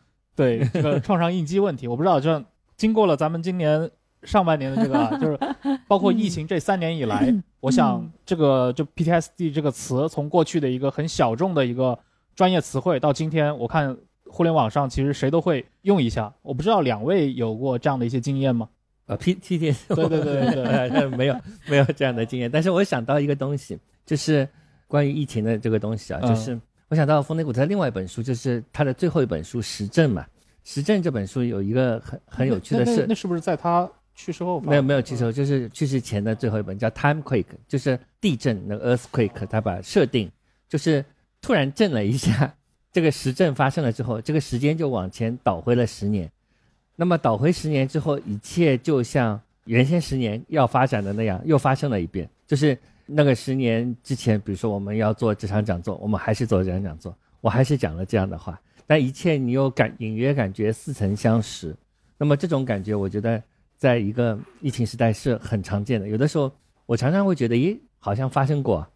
[0.42, 2.44] 对这个创伤应激问题，我不知道，就
[2.76, 3.90] 经过了咱们今年
[4.24, 5.40] 上半年的这个啊， 就是
[5.88, 11.98] 包括疫情这三年以来，我想这个就 PTSD 这个词从过去的一个很小众的一个
[12.36, 16.34] 专业词汇，到今天我看互联网上其实谁都会用一下。
[16.42, 18.70] 我不知道两位有过这样的一些经验吗？
[19.08, 21.36] 啊 P T T 对对对对 呃没有
[21.68, 22.50] 没有这样的经验。
[22.50, 24.48] 但是我想到一个东西，就是
[24.88, 26.60] 关于疫情的这个东西啊，嗯就是
[26.92, 30.24] 我想到冯内古特另外一本书，就是他的最后一本书《实证》嘛，
[30.66, 34.60] 《实证》这本书有一个很很有趣的事那是不是在他去世后？
[34.60, 40.30] 没有没有去世后，就是去世前的最后一本叫《Timequake》，就是地震那个 earthquake，他把设定
[40.68, 41.04] 就是
[41.42, 42.54] 突然震了一下，
[42.92, 46.30] 这个时政发生了之后，这个时间就往前倒回了十年。
[46.98, 52.30] 那么倒回十年之后，一切就像原先十年要发展的那样，又发生了一遍。
[52.46, 52.78] 就是
[53.14, 61.76] 那个十年之前，比如说我们要做这场讲座，我们还是做这场讲座，我还是讲了这样的话，但一切你又感隐约感觉似曾相识。
[62.18, 63.42] 那么这种感觉，我觉得
[63.78, 66.08] 在一个疫情时代是很常见的。
[66.08, 66.52] 有的时候
[66.86, 68.88] 我常常会觉得，咦，好像发生过，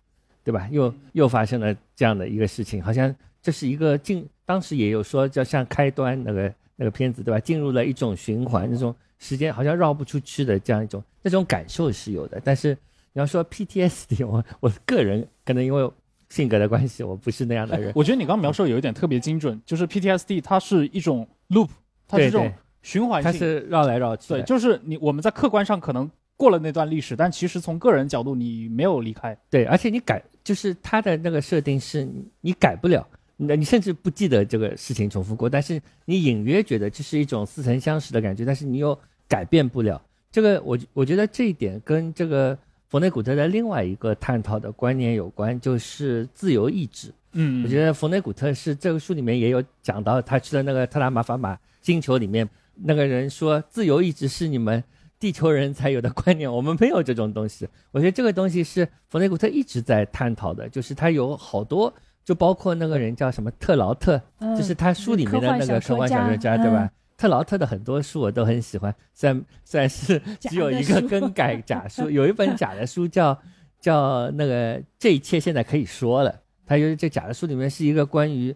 [0.44, 0.68] 对吧？
[0.72, 7.40] 又又发生了这样的一个事情，好像这是一个进，当时也有说，叫像开端那个那个片子，对吧？
[7.40, 12.40] 进入了一种循环，那种时间好像绕不出去的这样一种那种感受是有的。
[12.44, 12.78] 但是
[13.16, 15.90] 你要说 PTSD，我我个人可能因为
[16.30, 17.94] 性格的关系，我不是那样的人。
[17.96, 21.70] 我觉得你刚刚描述有一点特别精准，就是 PTSD 它是一种 loop，
[22.10, 23.32] 它是对这种，循环性。
[23.32, 24.34] 它是绕来绕去。
[24.34, 29.38] 对，就是你我们在客观上可能过了那段历史，但其实从个人角度你没有离开。
[29.50, 33.08] 对，而且你改，就是它的那个设定是你你改不了，
[33.38, 40.02] 那你甚至不记得这个事情重复过，但是你隐约觉得这是一种似曾相识的感觉，但是你又改变不了。
[40.34, 42.58] 这个我我觉得这一点跟这个
[42.90, 47.14] 佛内古特的另外一个探讨的观念有关，就是自由意志。
[47.38, 54.82] 嗯我觉得佛内古特是这个书里面也有讲到，他去了那个特拉马法马星球里面，那个人说自由意志是你们
[55.20, 57.68] 地球人才有的观念，我们没有这种东西。
[57.92, 66.90] 我觉得这个东西是佛内古特一直在探讨的，就是他有好多，就包括那个人叫什么特劳特，嗯就是他书里面的那个科幻小说家，对吧？？
[67.18, 73.38] 特劳特的很多书我都很喜欢，虽然虽然是只有一个更改假书， 有一本假的书叫
[73.80, 76.42] 叫那个这一切现在可以说了。
[76.68, 78.56] 他就是这假的书里面是一个关于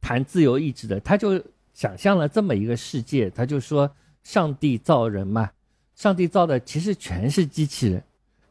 [0.00, 1.38] 谈自由意志的，他就
[1.74, 3.90] 想象了这么一个世界，他就说
[4.22, 5.50] 上帝造人嘛，
[5.94, 8.02] 上帝造的其实全是机器人，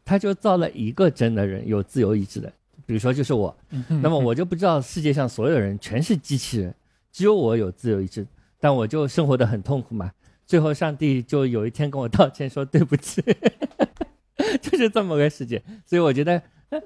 [0.06, 2.54] 他就造了一个真的人有自由意志的，
[2.86, 6.72] 比如说就是我，嗯那么我就不知道世界上所有人全是机器人，
[7.12, 8.24] 只有我有自由意志，
[8.60, 10.12] 但我就生活的很痛苦嘛。
[10.46, 13.24] 最后上帝就有一天跟我道歉说对不起，
[14.62, 15.62] 就是这么个世界。
[15.86, 16.42] 所以我觉得，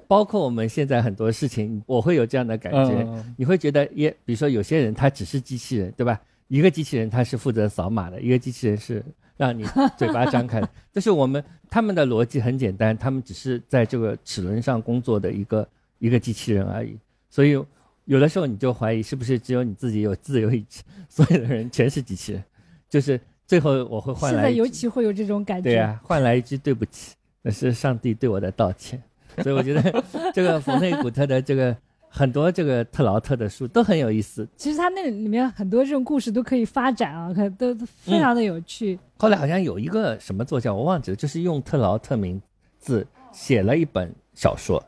[0.06, 3.02] 包括我们现在很多事情，我会有这样的感觉。
[3.08, 6.20] 嗯你会觉得也，比如说有些人他只是机器人，对吧？
[6.48, 9.02] 一个机器人他是负责扫码的，一个机器人是
[9.38, 9.64] 让你
[9.96, 10.68] 嘴巴张开的。
[10.92, 15.66] 就是我们他们的逻辑很简单，他们只是在这个齿轮上工作的一个
[15.98, 16.98] 一个机器人而已。
[17.30, 17.56] 所以
[18.04, 22.44] 有的时候你就怀疑是不是只有你自己有自由意志，所有的人全是机器人。
[22.88, 25.64] 就是最后我会换来现在尤其会有这种感觉。
[25.64, 29.02] 对呀、换来一句对不起，那是上帝对我的道歉。
[29.42, 31.76] 所以我觉得 这个冯内古特的这个
[32.08, 34.46] 很多这个特劳特的书都很有意思。
[34.56, 38.96] 其实他那里面很多这种故事都可以发展啊，可都非常的有趣。
[39.16, 42.40] 后来好像有一个什么作家我忘记了，就是用特劳特名
[42.78, 44.80] 字写了一本小说，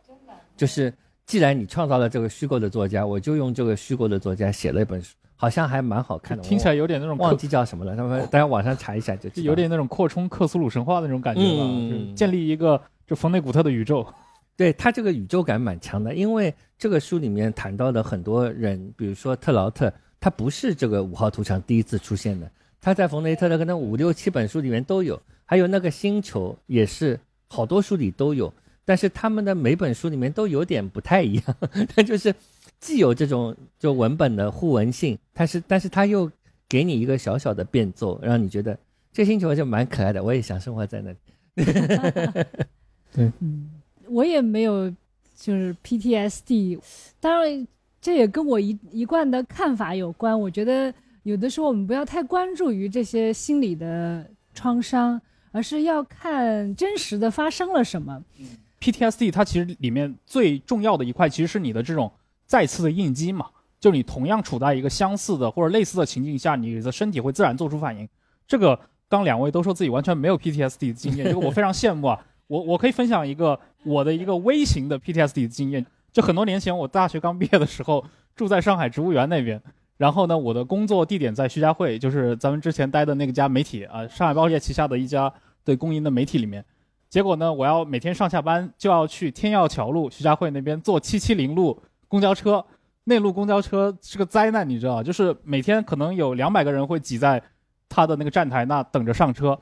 [0.56, 0.92] 就是
[1.26, 6.42] 既然你创造了这个虚构的作家，我就用这个虚构的作家写了一本书，好像还蛮好看的。
[6.42, 9.28] 听起来有点那种忘，记叫什么了，他们大家网上查一下就。
[9.30, 14.06] 就有点那种扩充克苏鲁神话的那种感觉了，嗯就建立一个就冯内古特的宇宙。
[14.56, 22.50] 对他这个宇宙感蛮强的，因为这个书里面谈到的很多人，比如说特劳特，他不是这个五号图场第一次出现的，
[22.80, 28.50] 他在冯雷特的可能五六七本书里面都有，还有那个星球也是好多书里都有，
[28.87, 31.57] 但是他们的每本书里面都有点不太一样，
[31.95, 32.34] 它就是
[32.80, 36.30] 既有这种就文本的互文性，但是但是它又
[36.68, 38.78] 给你一个小小的变奏，让你觉得
[39.12, 41.18] 这星球就蛮可爱的，我也想生活在那里。
[43.41, 43.70] 嗯，
[44.09, 44.89] 我也没有
[45.34, 46.78] 就是 PTSD，
[47.18, 47.66] 当然
[48.01, 50.39] 这也跟我一一贯的看法有关。
[50.39, 54.24] 我觉得有的时候我们不要太关注于这些心理的
[54.55, 55.20] 创伤，
[55.51, 58.22] 而是要看真实的发生了什么。
[58.93, 62.12] PTSD 它其实里面最重要的一块，其实是你的这种
[62.47, 63.47] 再次的应激嘛，
[63.80, 68.09] 就你同样处在一个相似的或者类似的情境下，你的身体会自然做出反应。
[68.47, 68.78] 这个
[69.09, 72.24] 刚两位都说自己完全没有 PTSD 的经验，这个我非常羡慕啊。
[72.47, 78.05] 我我可以分享一个我的一个微型的 PTSD 的经验，就很多年前我大学刚毕业的时候，
[78.37, 79.61] 住在上海植物园那边。
[79.97, 85.32] 然后呢，我的工作地点在徐家汇，就是咱们之前待的那个家媒体啊，上海报业旗下的一家
[85.64, 86.64] 对公营的媒体里面。
[87.16, 92.62] 结果呢，我要每天上下班就要去天钥桥路徐家汇那边坐七七零路公交车，
[93.04, 97.42] 内陆公交车是个灾难，你知道，就是每天可能有两百个人会挤在
[97.88, 99.58] 他的那个站台那等着上车。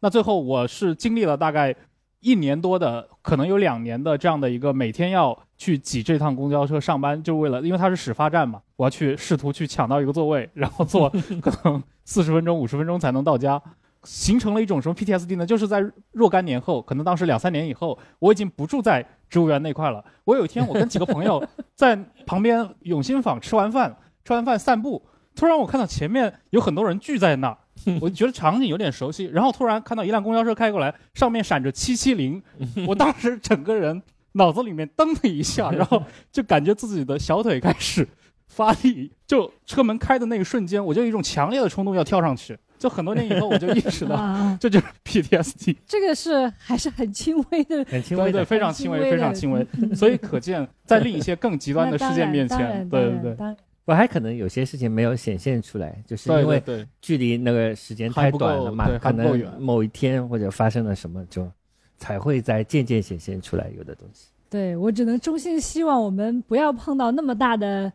[0.00, 1.72] 那最后我是经历了大概
[2.18, 11.08] 一年多的，可能有两年的这样的一个每天要去挤这趟公交车上班，就为了因为它是始发站嘛，我要去试图去抢到一个座位，然后坐
[11.40, 13.62] 可能四十分钟、五十分钟才能到家。
[14.06, 15.44] 形成了一种什么 PTSD 呢？
[15.44, 20.02] 就是在若干年后，可能当时两三年以后，我已经不住在植物园那块了。
[20.24, 21.44] 我有一天，我跟几个朋友
[21.74, 23.94] 在旁边永兴坊吃完饭，
[24.24, 25.02] 吃完饭散步，
[25.34, 27.58] 突然我看到前面有很多人聚在那儿，
[28.00, 29.24] 我觉得场景有点熟悉。
[29.26, 32.40] 然后突然看到一辆公交车开过来，上面闪着七七零，
[32.86, 34.00] 我当时整个人
[34.32, 38.06] 脑子里面噔的一下，然后就感觉自己的小腿开始
[38.46, 42.56] 发力，就车门开的那一瞬间，我就有一种强烈的冲动要跳上去。
[42.78, 48.32] 就很多年以后，我就意识到， 啊，这就是 PTSD，这个是还是很轻微的，很轻微的。
[48.32, 49.66] 对对，非常轻微，非常轻微。
[49.94, 56.78] 所以可见，在另一些更极端的事件面前，对对对，对，我还可能有些事情没有显现出来，就是因为对。
[56.78, 61.50] 对，距离那个时间太短了嘛可能某一天或者发生了什么，就
[61.98, 64.26] 才会在渐渐显现出来有的东西。
[64.48, 67.92] 对我只能衷心希望我们不要碰到那么大的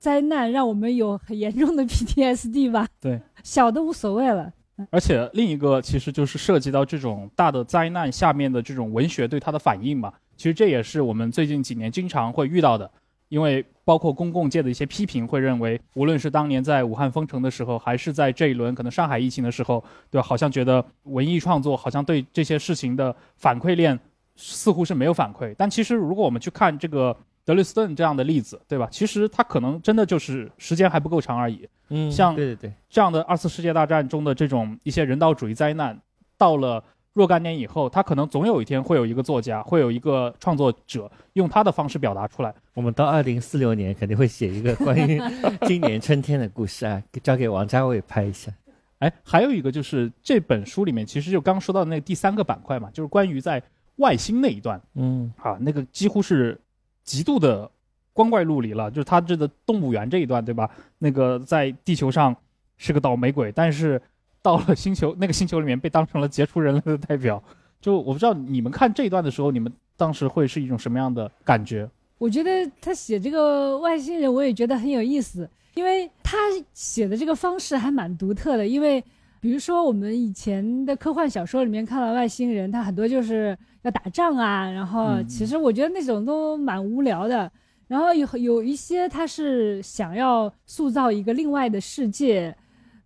[0.00, 2.88] 灾难，让我们有很严重的 PTSD 吧。
[2.98, 4.50] 对，小的无所谓了。
[4.90, 10.10] 而且另一个其实就是涉及到这种大的灾难下面的这种文学对它的反应嘛。
[10.38, 12.90] 其实这也是我们最近几年经常会遇到的，
[13.28, 20.26] 因为包括公共界的一些批评会认为，无论是当年在武汉封城的时候，还是在这一轮可能上海疫情的时候，对吧？
[20.26, 24.00] 好像觉得文艺创作好像对这些事情的反馈链
[24.34, 25.54] 似乎是没有反馈。
[25.58, 27.14] 但其实如果我们去看这个
[27.44, 28.88] 德累斯顿这样的例子，对吧？
[28.90, 31.68] 其实他可能真的就是时间还不够长而已。
[31.88, 36.00] 嗯像对对对，这样的二次世界大战中的这种一些人道主义灾难，
[36.38, 36.82] 到了
[37.12, 42.54] 若干年以后，他可能总有一天会有一个作家，会有一个创作者用他的方式表达出来。
[42.74, 45.20] 我们到二零四六年肯定会写一个关于
[45.66, 48.52] 今年春天的故事啊，交给王家卫拍一下。
[49.00, 53.60] 哎，还有一个就是这本书里面，其实就刚说到的那个第三个板块嘛，就是关于在
[53.96, 56.56] 外星那一段嗯啊，那个几乎是
[57.04, 57.70] 极度的
[58.12, 60.70] 光怪陆离了，就是他这个动物园这一段，对吧？
[60.98, 62.34] 那个在地球上
[62.76, 64.00] 是个倒霉鬼，但是
[64.42, 67.42] 到了星球那个星球里面被当成了杰出人类的代表。
[67.80, 71.88] 就我不知道你们看这一段的时候，你们当时会是一种什么样的感觉？
[72.18, 76.36] 我觉得他写这个外星人，我也觉得很有意思，因为他
[76.74, 78.66] 写的这个方式还蛮独特的。
[78.66, 79.02] 因为
[79.40, 87.50] 比如说我们以前的科幻小说里面看到外星人，他很多就是要打仗啊，然后嗯其实我觉得那种都蛮无聊的。
[87.88, 92.56] 然后有有一些他是想要塑造一个另外的世界，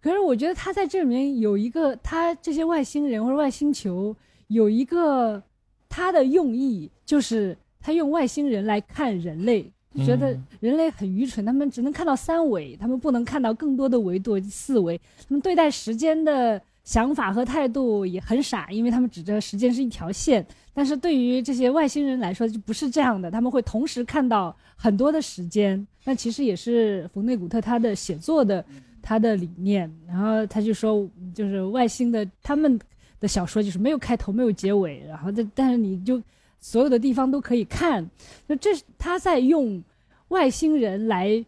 [0.03, 4.14] 可是我觉得他在这里面有一个，他这些外星人或者外星球
[4.49, 5.43] 有一个
[5.89, 9.72] 他的用意，就是他用外星人来看人类，
[10.05, 20.47] 觉得嗯人类很愚蠢，他们只能看到三维，他们不能看到更多的维度四维，他们对待时间的想法和态度也很傻，因为他们指着时间是一条线。
[20.72, 25.87] 但是对于这些外星人来说就不是这样的，他们会同时看到很多的时间。
[26.05, 28.64] 那其实也是冯内古特他的写作的
[29.01, 29.91] 他的理念。
[30.07, 32.78] 然后他就说，就是外星的他们
[33.18, 36.22] 的小说就是没有开头没有结尾，然后但但是你就
[36.61, 38.07] 所有的地方都可以看。
[38.47, 39.82] 那这是他在用
[40.28, 41.43] 外星人来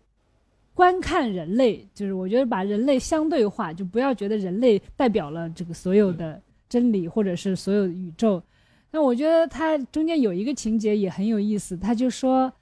[0.76, 8.42] 观看人类，就是我觉得把人类相对化，就不要觉得人类代表了这个所有的真理或者是所有的宇宙。
[8.90, 12.52] 那我觉得他中间有一个情节也很有意思，他就说，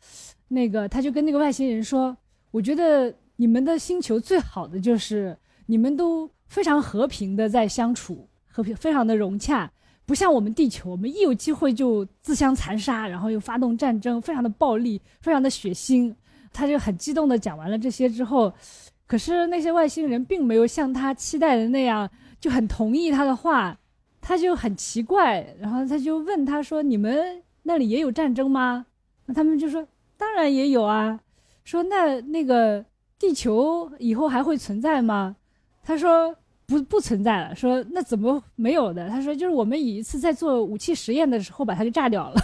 [0.47, 2.17] 那个他就跟那个外星人说，
[2.53, 5.37] 我觉得你们的星球最好的就是
[5.67, 9.69] 你们都非常和平的在相处，和平非常的融洽，
[10.07, 16.15] 不像我们地球，我们一有机会就自相残杀，然后又发动战争，非常的暴力，非常的血腥。
[16.55, 18.51] 他就很激动的讲完了这些之后，
[19.07, 22.09] 可是那些外星人并没有像他期待的那样
[22.41, 23.77] 就很同意他的话，
[24.23, 28.87] 他就很奇怪，然后他就问他说：“你们那里也有战争吗？”
[29.27, 29.87] 那他们就说
[30.17, 31.21] ：“当然也有啊。”
[31.65, 32.85] 说那那个
[33.19, 35.37] 地球以后还会存在吗？
[35.83, 36.35] 他说
[36.67, 37.55] 不不存在了。
[37.55, 39.09] 说那怎么没有的？
[39.09, 42.41] 他说就是我们有一次在做武器实验的时候把它给炸掉了。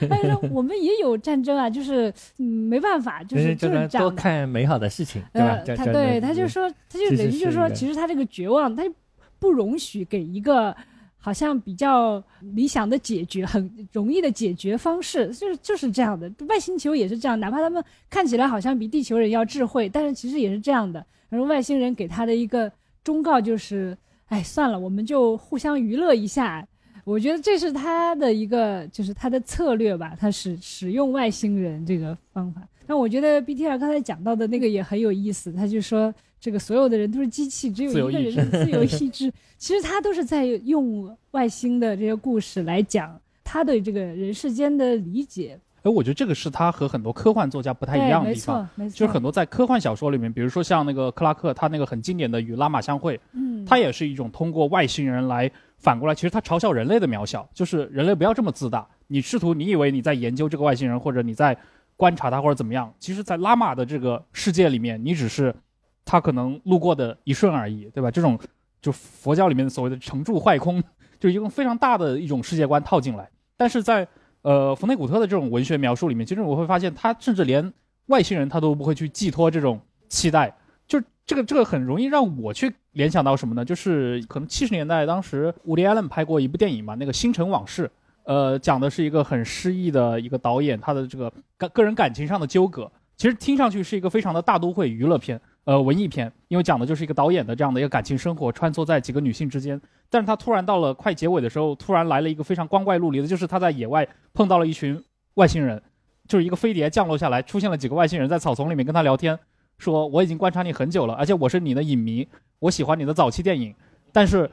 [0.00, 4.10] 他就说我们也有战争啊，就是嗯没办法，就是就是这样的。
[4.12, 5.62] 看美好的事情，对吧？
[5.66, 8.92] 呃，他对他就说，他就等于就是说，其实他这个绝望，他就
[9.38, 10.74] 不容许给一个
[11.18, 16.30] 好像比较理想的解决、很容易的解决方式，就是就是这样的。
[16.48, 21.04] 外星球也是这样，哪怕他们看起来好像比地球人要智慧，但是其实也是这样的。
[21.28, 22.70] 然后外星人给他的一个
[23.02, 26.66] 忠告就是：哎，算了，我们就互相娱乐一下。
[27.04, 32.62] 我觉得这是他的一个，就是他的策略吧，他使使用外星人这个方法。
[32.86, 39.32] 那我觉得 BTR 刚才讲到的那个也很有意思，他就说这个所有的人都是机器，只有自由意一个人是自由意志。
[39.56, 45.58] 其实他都是在用外星的这些故事来讲他对这个人世间的理解。
[45.82, 48.62] 哎，我觉得这个是他和很多科幻作家不太一样的地方。
[48.74, 55.50] 没错，没错，就是很多在科幻小说里面，比如说像那个克拉克，他那个很经典的《与拉玛相会》，嗯，他也是一种通过外星人来
[55.84, 58.88] 反过来，其实他嘲笑人类的渺小，就是人类不要这么自大。
[59.06, 61.54] 你试图你以为你在研究这个外星人，或者你在
[61.94, 65.54] 观察他或者怎么样，其实，在拉玛的这个世界里面，你只是
[66.02, 68.10] 他可能路过的一瞬而已，对吧？
[68.10, 68.38] 这种
[68.80, 70.82] 就佛教里面所谓的成住坏空，
[71.20, 73.28] 就一个非常大的一种世界观套进来。
[73.54, 74.08] 但是在
[74.40, 77.70] 呃冯内古特的这种文学描述里面，其实我会发现，他甚至连
[78.06, 79.78] 外星人他都不会去寄托这种
[80.08, 80.56] 期待。
[80.86, 83.64] 就这个这个很容易让我去联想到什么呢？
[83.64, 87.86] 就是可能七十年代当时伍迪·艾伦拍过一部电影嘛，那个《星辰往事》，
[88.24, 92.90] 呃，讲的是一个很失意的一个导演他的这个个个人感情上的纠葛。
[93.16, 99.80] 其实听上去是一个非常的大都会娱乐片，呃，文艺片，因为讲的就是一个导演的这样的一个感情生活，穿梭在几个女性之间。
[100.10, 105.00] 但是他突然到了快结尾的时候，突然来了一个非常光怪陆离的，就是他在野外碰到了一群
[105.34, 105.80] 外星人，
[106.26, 109.38] 就是一个飞碟降落下来，出现了几个外星人在草丛里面跟他聊天，
[109.84, 112.26] 说我已经观察你很久了，而且我是你的影迷，
[112.58, 113.74] 我喜欢你的早期电影，
[114.12, 114.50] 但是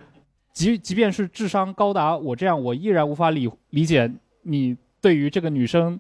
[0.51, 4.11] 即即便是智商高达我这样，我依然无法理理解
[4.41, 5.97] 你对于这个女生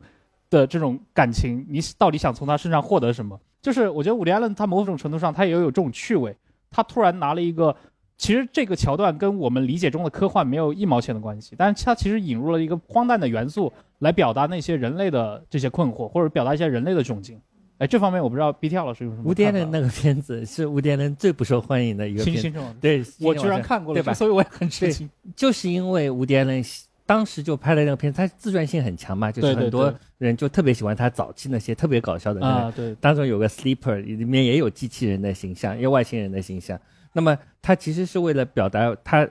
[0.49, 3.39] 的这种感情，你到底想从她身上获得什么？
[3.61, 6.35] 就是我觉得伍迪·艾伦他某种程度上他也有这种趣味，
[6.69, 7.75] 他突然拿了一个，
[8.17, 17.39] 其实这个桥段跟我们理解中的科幻没有一毛钱的关系，但是他其实引入了一个荒诞的元素来表达那些人类的这些困惑，或者表达一些人类的窘境。
[17.81, 19.51] 哎，这方面我不知道 BTL 老师有什么吴看法？
[19.51, 23.83] 迪的那个片子是吴迪伦最不受欢迎的一个片子，对，我居然看。
[23.83, 25.09] 过了，对吧所以我也很吃惊。
[25.35, 26.63] 就是因为吴迪伦
[27.07, 36.79] 当时就拍了那个片子，他自传性很强嘛，就是很多人就特别喜欢他早期那些特别搞笑的那个啊，对，当中有个 sleeper，里面也有机器人的形象，也有外星人的形象。
[37.11, 39.27] 那么他其实是为了表达他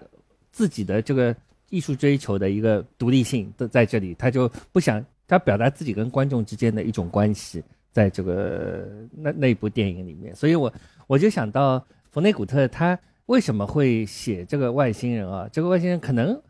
[0.51, 1.33] 自己的这个
[1.69, 7.63] 艺术追求的一个独立性的在这里，他就不想他表达自己跟观众之间的一种关系，
[7.93, 10.35] 在这个那那部电影里面。
[10.35, 10.73] 所以我
[11.07, 15.49] 我就想到冯内古特他为什么会写这个外星人啊？
[15.53, 16.41] 这个外星人可能。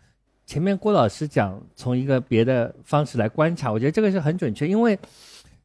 [0.47, 4.99] 前面郭老师讲从一个别的方式来观察，我觉得这个是很准确，因为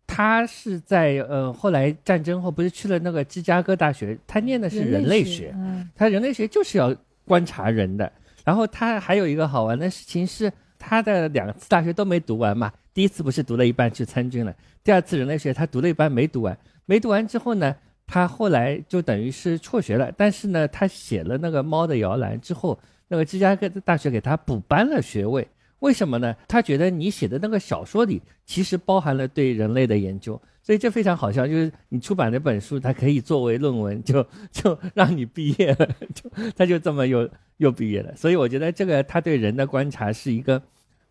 [0.06, 5.56] 他是在呃后来战争后不是去了那个芝加哥大学，他念的是人类学，
[5.96, 6.96] 他人类学就是要
[7.26, 8.12] 观察人的。
[8.44, 17.76] 然后他还有一个好玩的事情是，他的两次大学都没读完嘛，第一次不是读了一半去参军了，第二次人类学他读了一半没读完，没读完之后呢，
[18.08, 22.80] 他后来就等于是辍学了，但是呢，他写了那个《猫的摇篮》之后。
[23.08, 26.36] 那个芝加哥大学给他补颁了学位，为什么呢？
[26.48, 31.46] 他觉得你写的那个小说里其实包含了对人类的研究，所以这非常好笑。
[31.46, 36.28] 就是你出版那本书，它可以作为论文，就 就让你毕业了，就
[36.58, 38.12] 他就这么又又毕业了。
[38.16, 40.60] 所以我觉得这个他对人的观察是一个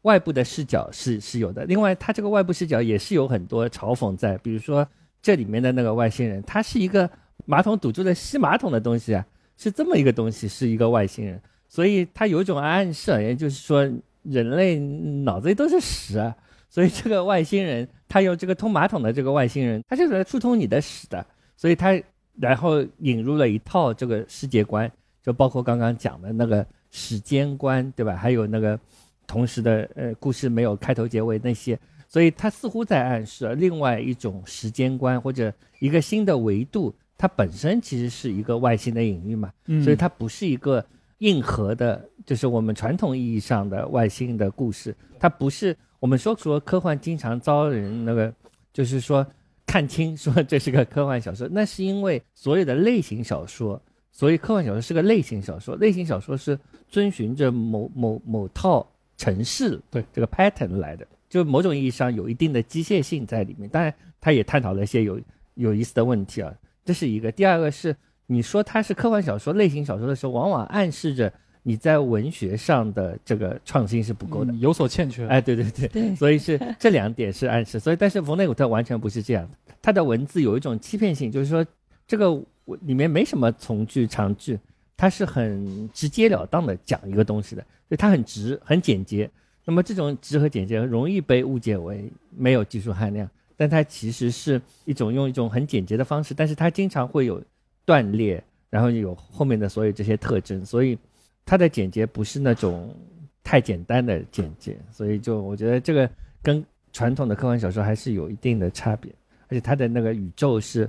[0.05, 1.65] 外部的视角是是有的。
[1.65, 4.87] 另外，他这个外部视角也是有很多嘲讽在，比如说
[5.21, 7.11] 这里面的那个外星人，他是一个
[7.47, 9.27] 马桶堵住了吸马桶的东西啊，
[9.57, 11.41] 是这么一个东西，是一个外星人。
[11.69, 13.83] 所以他有一种暗示，也就是说，
[14.23, 16.35] 人类脑子里都是屎啊。
[16.69, 21.25] 所以这个外星人，他用这个通马桶的这个外星人，他就是来触通你的屎的。
[21.57, 21.99] 所以他
[22.39, 24.91] 然后引入了一套这个世界观，
[25.23, 28.17] 就包括刚刚讲的那个时间观，对吧？
[28.17, 28.79] 还有那个
[29.27, 36.95] 同时的呃故事没有开头结尾那些，所以它似乎在暗示另外一种时间观或者一个新的维度。
[37.17, 40.85] 它本身其实是一个外星的隐喻嘛，嗯所以它不是一个。
[41.19, 48.35] 硬核的，就是我们传统意义上的外星的故事，它不是我们说说科幻经常遭人那个，
[48.75, 49.27] 就是说
[49.65, 53.81] 看清说这是个科幻小说，那是因为所有的类型小说，
[54.11, 58.87] 所以科幻小说是个类型小说，类型小说是遵循着某某某套
[59.17, 63.69] 程式对这个 pattern 来的，就某种意义上有一定的机械性在里面。
[63.69, 65.21] 当然，他也探讨了一些有
[65.55, 66.53] 有意思的问题啊，
[66.85, 67.31] 这是一个。
[67.33, 67.95] 第二个是。
[68.27, 71.31] 你说它是科幻小说类型小说的时候，往往暗示着
[71.63, 75.27] 你在文学上的这个创新是不够的，嗯有所欠缺。
[75.27, 77.79] 哎，对对对，对所以是这两点是暗示。
[77.79, 81.63] 所以，但是冯内古特完全不是这样的，他的文字有一种欺骗性，就是说
[82.07, 82.35] 这个
[82.81, 84.59] 里面没什么从句长句，
[84.97, 89.31] 他是很直截了当的讲一个东西的，所以他很直很简洁。
[89.65, 97.43] 那么这种直和简洁容易被误解为没有技术含量，但它其实是一种用一种很简洁的方式，但是它经常会有。
[97.87, 100.99] 断裂，然后有后面的所有这些特征，所以
[101.45, 102.97] 它的简洁不是那种
[103.43, 106.09] 太简单的简洁，所以就我觉得这个
[106.43, 106.65] 跟
[106.95, 109.15] 传统的科幻小说还是有一定的差别，
[109.49, 110.89] 而且它的那个宇宙是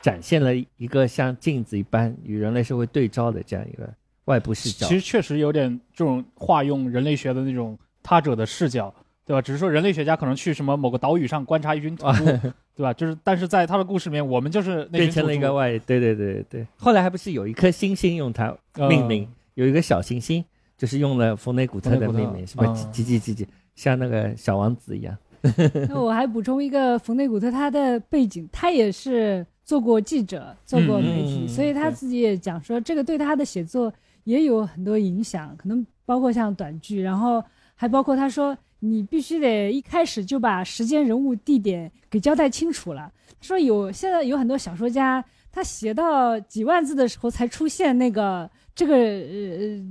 [0.00, 3.88] 展现了一个像镜子一般与人类社会对照的这样一个
[4.24, 4.86] 外部视角。
[4.86, 8.94] 其实确实有点这种化用人类学的那种他者的视角，
[9.26, 9.42] 对吧？
[9.42, 12.24] 只是说人类学家可能去什么某个岛屿上观察一群土著，
[12.74, 12.92] 对吧？
[12.94, 16.66] 就是但是在他的故事里面，我们就是那变成了一个外，对对对对。
[16.76, 18.56] 后来还不是有一颗星星用它
[18.88, 20.44] 命名，有一个小行星，
[20.78, 25.16] 就是用了冯内古特的命名，什么嗯几几几几，像那个小王子一样。
[25.88, 33.92] 那我还补充一个冯内古特他的背景，他也是做过记者，做过媒体，所以他自己也讲说，这个对他的写作
[34.24, 37.40] 也有很多影响，可能包括像短剧，然后
[37.76, 43.12] 还包括他说，你必须得一开始就把时间、人物、地点给交代清楚了。
[43.40, 48.98] 说有现在有很多小说家，他写到几万字的时候才出现那个这个呃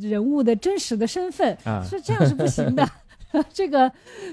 [0.01, 2.85] 人物的真实的身份，啊说这样是不行的。
[3.53, 3.91] 这个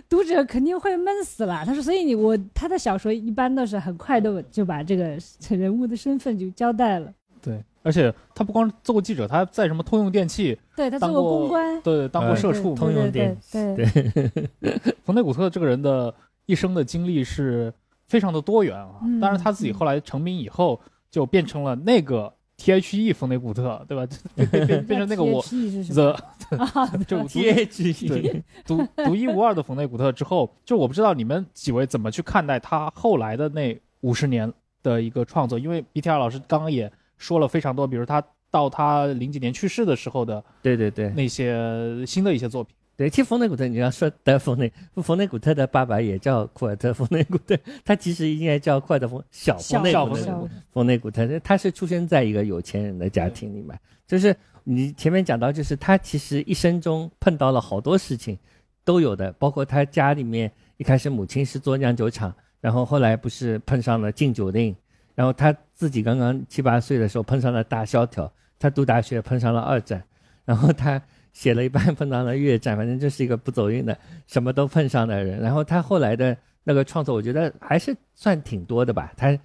[0.09, 1.63] 读者肯定会闷死了。
[1.67, 5.17] 他说，所以你我他的小说一般都是很快的就把这个
[5.51, 7.13] 人物的身份就交代了。
[7.43, 12.75] 对，而且他不光做过记者，他在什么通用电器对他做当过公关，对当过呃社畜。
[12.75, 14.49] 通用对电对对对
[15.05, 16.13] 冯内古特这个人的
[16.47, 17.73] 一生的经历是
[18.09, 18.99] 非常的多元啊。
[19.03, 24.07] 嗯当然他自己后来成名以后，就变成了那个 T H E 冯内古特，对吧？
[24.67, 34.53] 变变成那个我 THE 就 T H 对独独一无二的冯内古特之后，就我不知道你们几位怎么去看待他后来的那五十年
[34.83, 42.75] 的一个创作，因为 BTR 老师刚刚也说了非常多，比如他到他零几年去世的时候的对对对那些新的一些作品。
[42.97, 47.55] 对，其实冯内古特，你要说的冯内冯内古特的爸爸也叫库尔特冯内古特，
[47.85, 58.39] 他其实应该叫库尔特冯小冯内小冯内古特冯内古特，他是出生在一个有钱人的家庭里面，就是你前面讲到，就是他其实一生中碰到了好多事情，
[58.83, 64.75] 都有的，包括他家里面一开始母亲是做酿酒厂，然后后来不是碰上了禁酒令，
[65.15, 70.03] 然后他自己刚刚七八岁的时候碰上了大萧条，他读大学碰上了二战，
[70.47, 71.01] 然后他
[71.37, 73.97] 写了一半碰到了越战，反正就是一个不走运的，
[74.27, 75.39] 什么都碰上的人。
[75.39, 76.35] 然后他后来的
[76.65, 79.13] 那个创作，我觉得还是算挺多的吧。
[79.19, 79.39] 他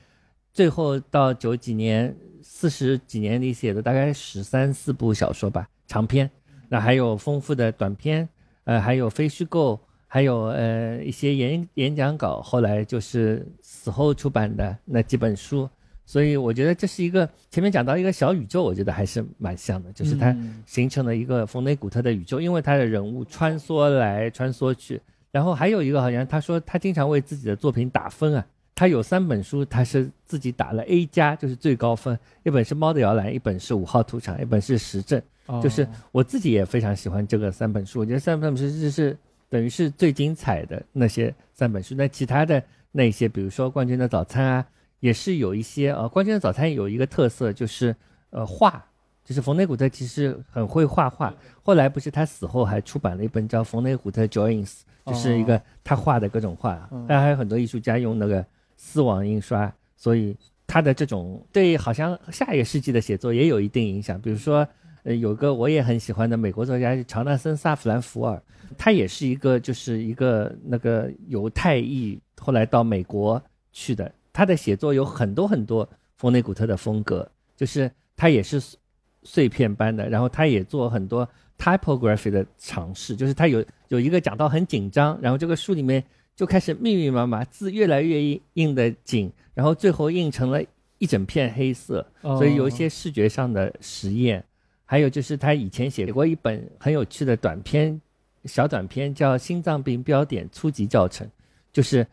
[0.53, 6.31] 最后到九几年、四十几年里写的大概十三四部小说吧，长篇，
[6.69, 8.29] 那还有丰富的短篇，
[8.63, 9.77] 呃，还有非虚构，
[10.07, 15.69] 还有呃一些演演讲稿，后来就是死后出版的那几本书。
[16.05, 25.01] 所以我觉得这是一个前面讲到一个小宇宙，我觉得还是蛮像的，就是它嗯形成了一个冯内古特的宇宙，因为他的人物穿梭来穿梭去，
[25.31, 28.45] 然后还有一个好像他说他经常为自己的作品打分啊，
[28.75, 35.19] 他有三本书他是自己打了 A 加，就是最高分，一本是《猫的摇篮》，一本是《五号土场》，一本是《实证》。
[35.61, 39.17] 就是哦我自己也非常喜欢这个三本书，我觉得三本书就是
[39.49, 41.93] 等于是最精彩的那些三本书。
[41.93, 44.65] 那其他的那些，比如说《冠军的早餐》啊，
[45.01, 47.93] 也是有一些呃，《关键的早餐》有一个特色就是
[48.29, 48.83] 呃画，
[49.25, 51.33] 就是冯内古特其实很会画画。
[51.61, 54.69] 后来不是他死后还出版了一本叫《冯内古特 Drawings》，
[55.11, 58.45] 就是一个他画的各种画嗯，当然还有很多艺术家用那个
[58.77, 60.37] 丝网印刷，所以
[60.67, 64.21] 他的这种对好像下一个世纪的写作也有一定影响。
[64.21, 64.67] 比如说，
[65.01, 68.39] 呃，有个我也很喜欢的美国作家是乔纳森·萨弗兰福尔，
[68.77, 73.41] 他也是一个就是一个那个犹太裔，后来到美国
[73.71, 74.11] 去的。
[74.33, 75.87] 他的写作有很多很多
[76.17, 78.77] 冯内古特的风格，就是他也是碎
[79.23, 81.27] 碎片般的，然后他也做很多
[81.57, 86.03] typography 的尝试，就是他有有一个讲到很紧张，然后这个书里面
[86.35, 90.61] 就开始密密麻麻，字越来越印印的紧，然后最后印成了
[90.97, 94.43] 一整片黑色，所以有一些视觉上的实验。
[94.85, 98.01] 还有就是他以前写过一本很有趣的短篇，
[98.43, 101.25] 小短篇叫《心脏病标点初级教程》，
[101.71, 102.05] 就是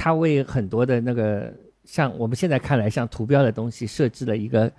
[0.00, 1.52] 他为很多的那个
[1.84, 4.72] 像我们现在看来像图标的东西设置了一个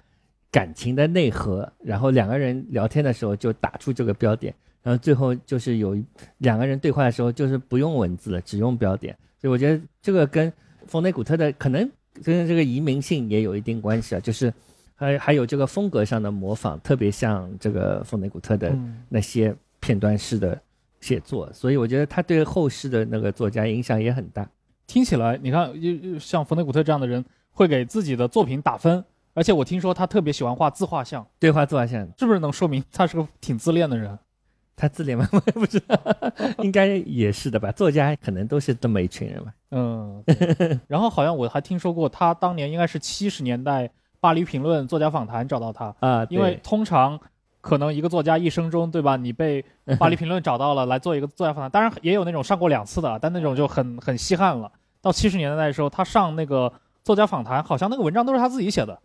[0.49, 5.95] 感情的内核，然后两个人聊天的时候就打出这个标点，然后最后就是有
[6.39, 9.15] 两个人对话的时候就是不用文字了，只用标点。
[9.39, 10.51] 所以我觉得这个跟
[10.87, 11.87] 冯内古特的可能
[12.23, 14.51] 跟这个移民性也有一定关系啊，就是
[14.95, 20.59] 还还有这个风格上的模仿，特别像这个冯内古特的嗯那些片段式的
[20.99, 24.49] 写作，所以我觉得他对后世的那个作家影响也很大。
[24.91, 29.01] 听起来，你看，就就像冯内古特这样的人，会给自己的作品打分，
[29.33, 34.19] 而且我听说他特别喜欢画自画像，对画自画像，是不是能说明他是个挺自恋的人？
[34.75, 35.25] 他自恋吗？
[35.31, 35.97] 我也不知道，
[36.61, 37.71] 应该也是的吧。
[37.71, 39.53] 作家可能都是这么一群人吧。
[39.71, 43.89] 嗯，对然后好像我还听说过，他当年应该是七十年代
[44.19, 47.17] 巴黎评论作家访谈找到他，啊，因为通常
[47.61, 49.15] 可能一个作家一生中，对吧？
[49.15, 49.63] 你被
[49.97, 54.69] 巴黎评论找到了来做一个作家访谈，当然也有那种上过两次的，但那种就很很稀罕了。
[55.01, 56.71] 到七十年代的时候，他上那个
[57.03, 58.97] 作作家访谈，好像那个文章都是他自己写的，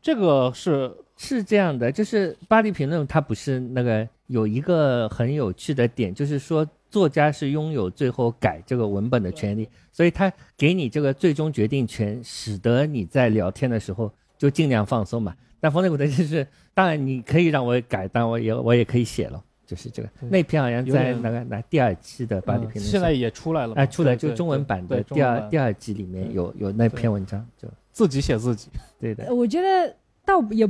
[0.00, 15.34] 这个是是这样的，就是巴黎评论它不是那个有一个很有趣的点，就是说作家是拥有最后改这个文本的权利，所以他给你这个最终决定权，使得你在聊天的时候就尽量放松嘛。
[15.58, 29.24] 但冯内古德就是，当然你可以让我改，但我也我也可以写了，就是这个那篇好像在那个那第二期的巴黎评论，嗯现在也出来了嘛，哎出来就中文版的第二第二集里面有有那篇文章，就自己写自己，对的。
[29.24, 30.66] 呃，我觉得倒也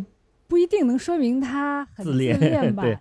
[0.48, 2.82] 不一定能说明他很自恋吧。
[2.84, 2.98] 对。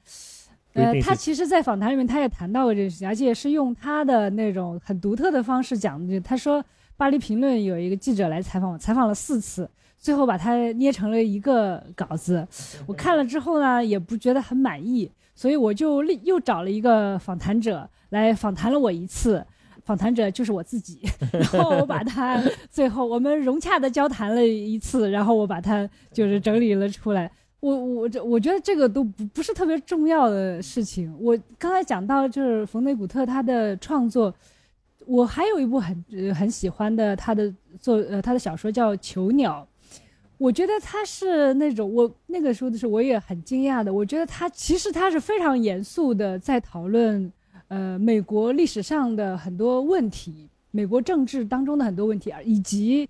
[0.73, 6.21] 呃，他其实，在访谈里面他也谈到过这个事情，而且是用他的那种很独特的方式讲的。
[6.21, 6.61] 他说，
[6.95, 9.67] 《巴黎评论》有一个记者来采访我，采访了四次，
[9.97, 12.47] 最后把它捏成了一个稿子。
[12.85, 19.45] 我看了之后呢，也不觉得很满意，所以我就立又找了一个访谈者来访谈了我一次。
[19.85, 20.99] 访谈者就是我自己，
[21.31, 27.31] 然后我把它最后我们融洽的交谈了一次，然后我把它就是整理了出来。
[27.61, 31.15] 我我这我觉得这个都不不是特别重要的事情。
[31.17, 34.33] 我刚才讲到就是冯内古特他的创作，
[35.05, 37.49] 我还有一部很、呃、很喜欢的他的
[37.79, 39.65] 作呃他的小说叫《囚鸟》，
[40.37, 47.31] 我觉得他是那种我那个时候的时候我也很惊讶的，我觉得他其实他是非常严肃的在讨论
[47.67, 53.09] 呃美国历史上的很多问题，美国政治当中的很多问题，以及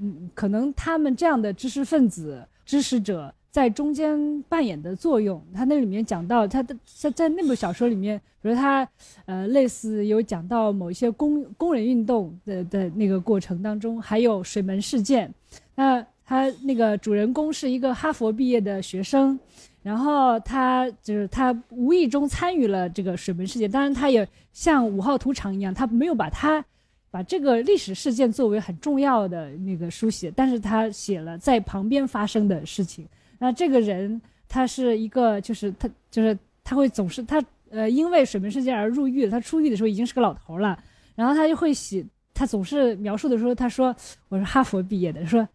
[0.00, 3.32] 嗯可能他们这样的知识分子支持者。
[3.54, 8.84] 在中间扮演的作用，他那里面讲到他的在在那部小说里面，比如他
[9.26, 15.32] 呃类似有讲到某一些工工人运动的的那个过程当中，还有水门事件。
[15.76, 19.38] 那他那个主人公是一个哈佛毕业的学生，
[19.82, 26.64] 然后他就是他无意中参与了这个水门事件，当然他也像五号屠场一样，他没有把他
[27.10, 33.06] 把这个历史事件作为很重要的那个书写，但是他写了在旁边发生的事情。
[33.38, 40.78] 那这个人他是一个，就是他就是他会总是他呃因为水门事件而入狱，他出狱的时候已经是个老头了，
[41.14, 43.94] 然后他就会写，他总是描述的时候，他说
[44.28, 45.46] 我是哈佛毕业的，说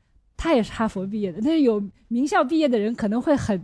[0.41, 3.61] 他也是哈佛毕业的，但是有名校毕业的人可能会很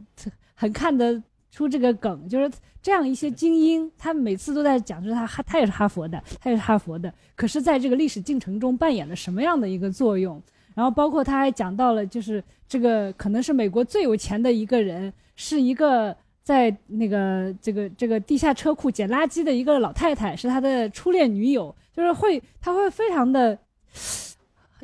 [0.53, 10.41] 很看得出这个梗，就是这样一些精英，他每次都在讲，就是他哈他也是哈佛的，他也是哈佛的，可是在这个历史进程中扮演了什么样的一个作用？
[10.73, 23.57] 然后包括他还讲到了，就是这个可能是美国最有钱的一个人，是一个在那个这个这个地下车库捡垃圾的一个老太太，是他的初恋女友，就是会他会非常的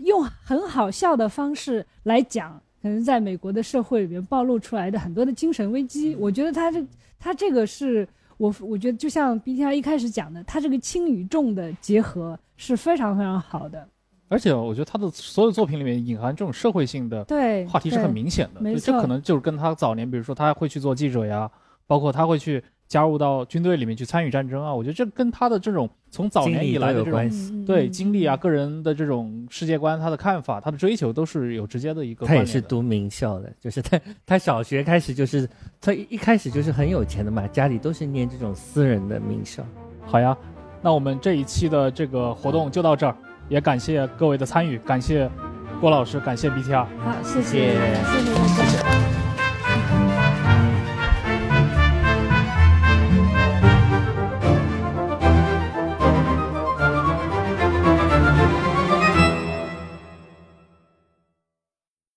[0.03, 6.15] 用很好笑的方式来讲，可能在美国的社会里面暴露出来的很多的精神危机。
[6.15, 6.86] 我觉得他这
[7.19, 8.07] 他这个是
[8.38, 13.88] 我我觉得就像 BTR 一开始讲的，他这个轻与重的结合是非常非常好的。
[14.28, 21.52] 而且我觉得他的所有作品里面隐含这种社会性的对话题是很明显的，这可能就是跟他早年，比如说他会去做记者呀，
[21.86, 32.35] 包括他会去加入到军队里面去参与战争啊，我觉得这跟他的这种从早年以来的关系嗯对经历啊、个人的这种世界观、他的看法、他的追求都是有直接的一个他。
[32.35, 35.47] 也是读名校的，就是他他小学开始就是
[35.80, 39.63] 他一一开始就是很有钱的嘛，家里都是念这种私人的名校。
[40.05, 40.38] 好呀，
[40.81, 43.15] 那我们这一期的这个活动就到这儿，
[43.47, 45.31] 也感谢各位的参与，感谢
[45.80, 46.84] 郭老师，感谢 BTR。
[46.84, 49.20] 好，谢谢谢谢谢大家。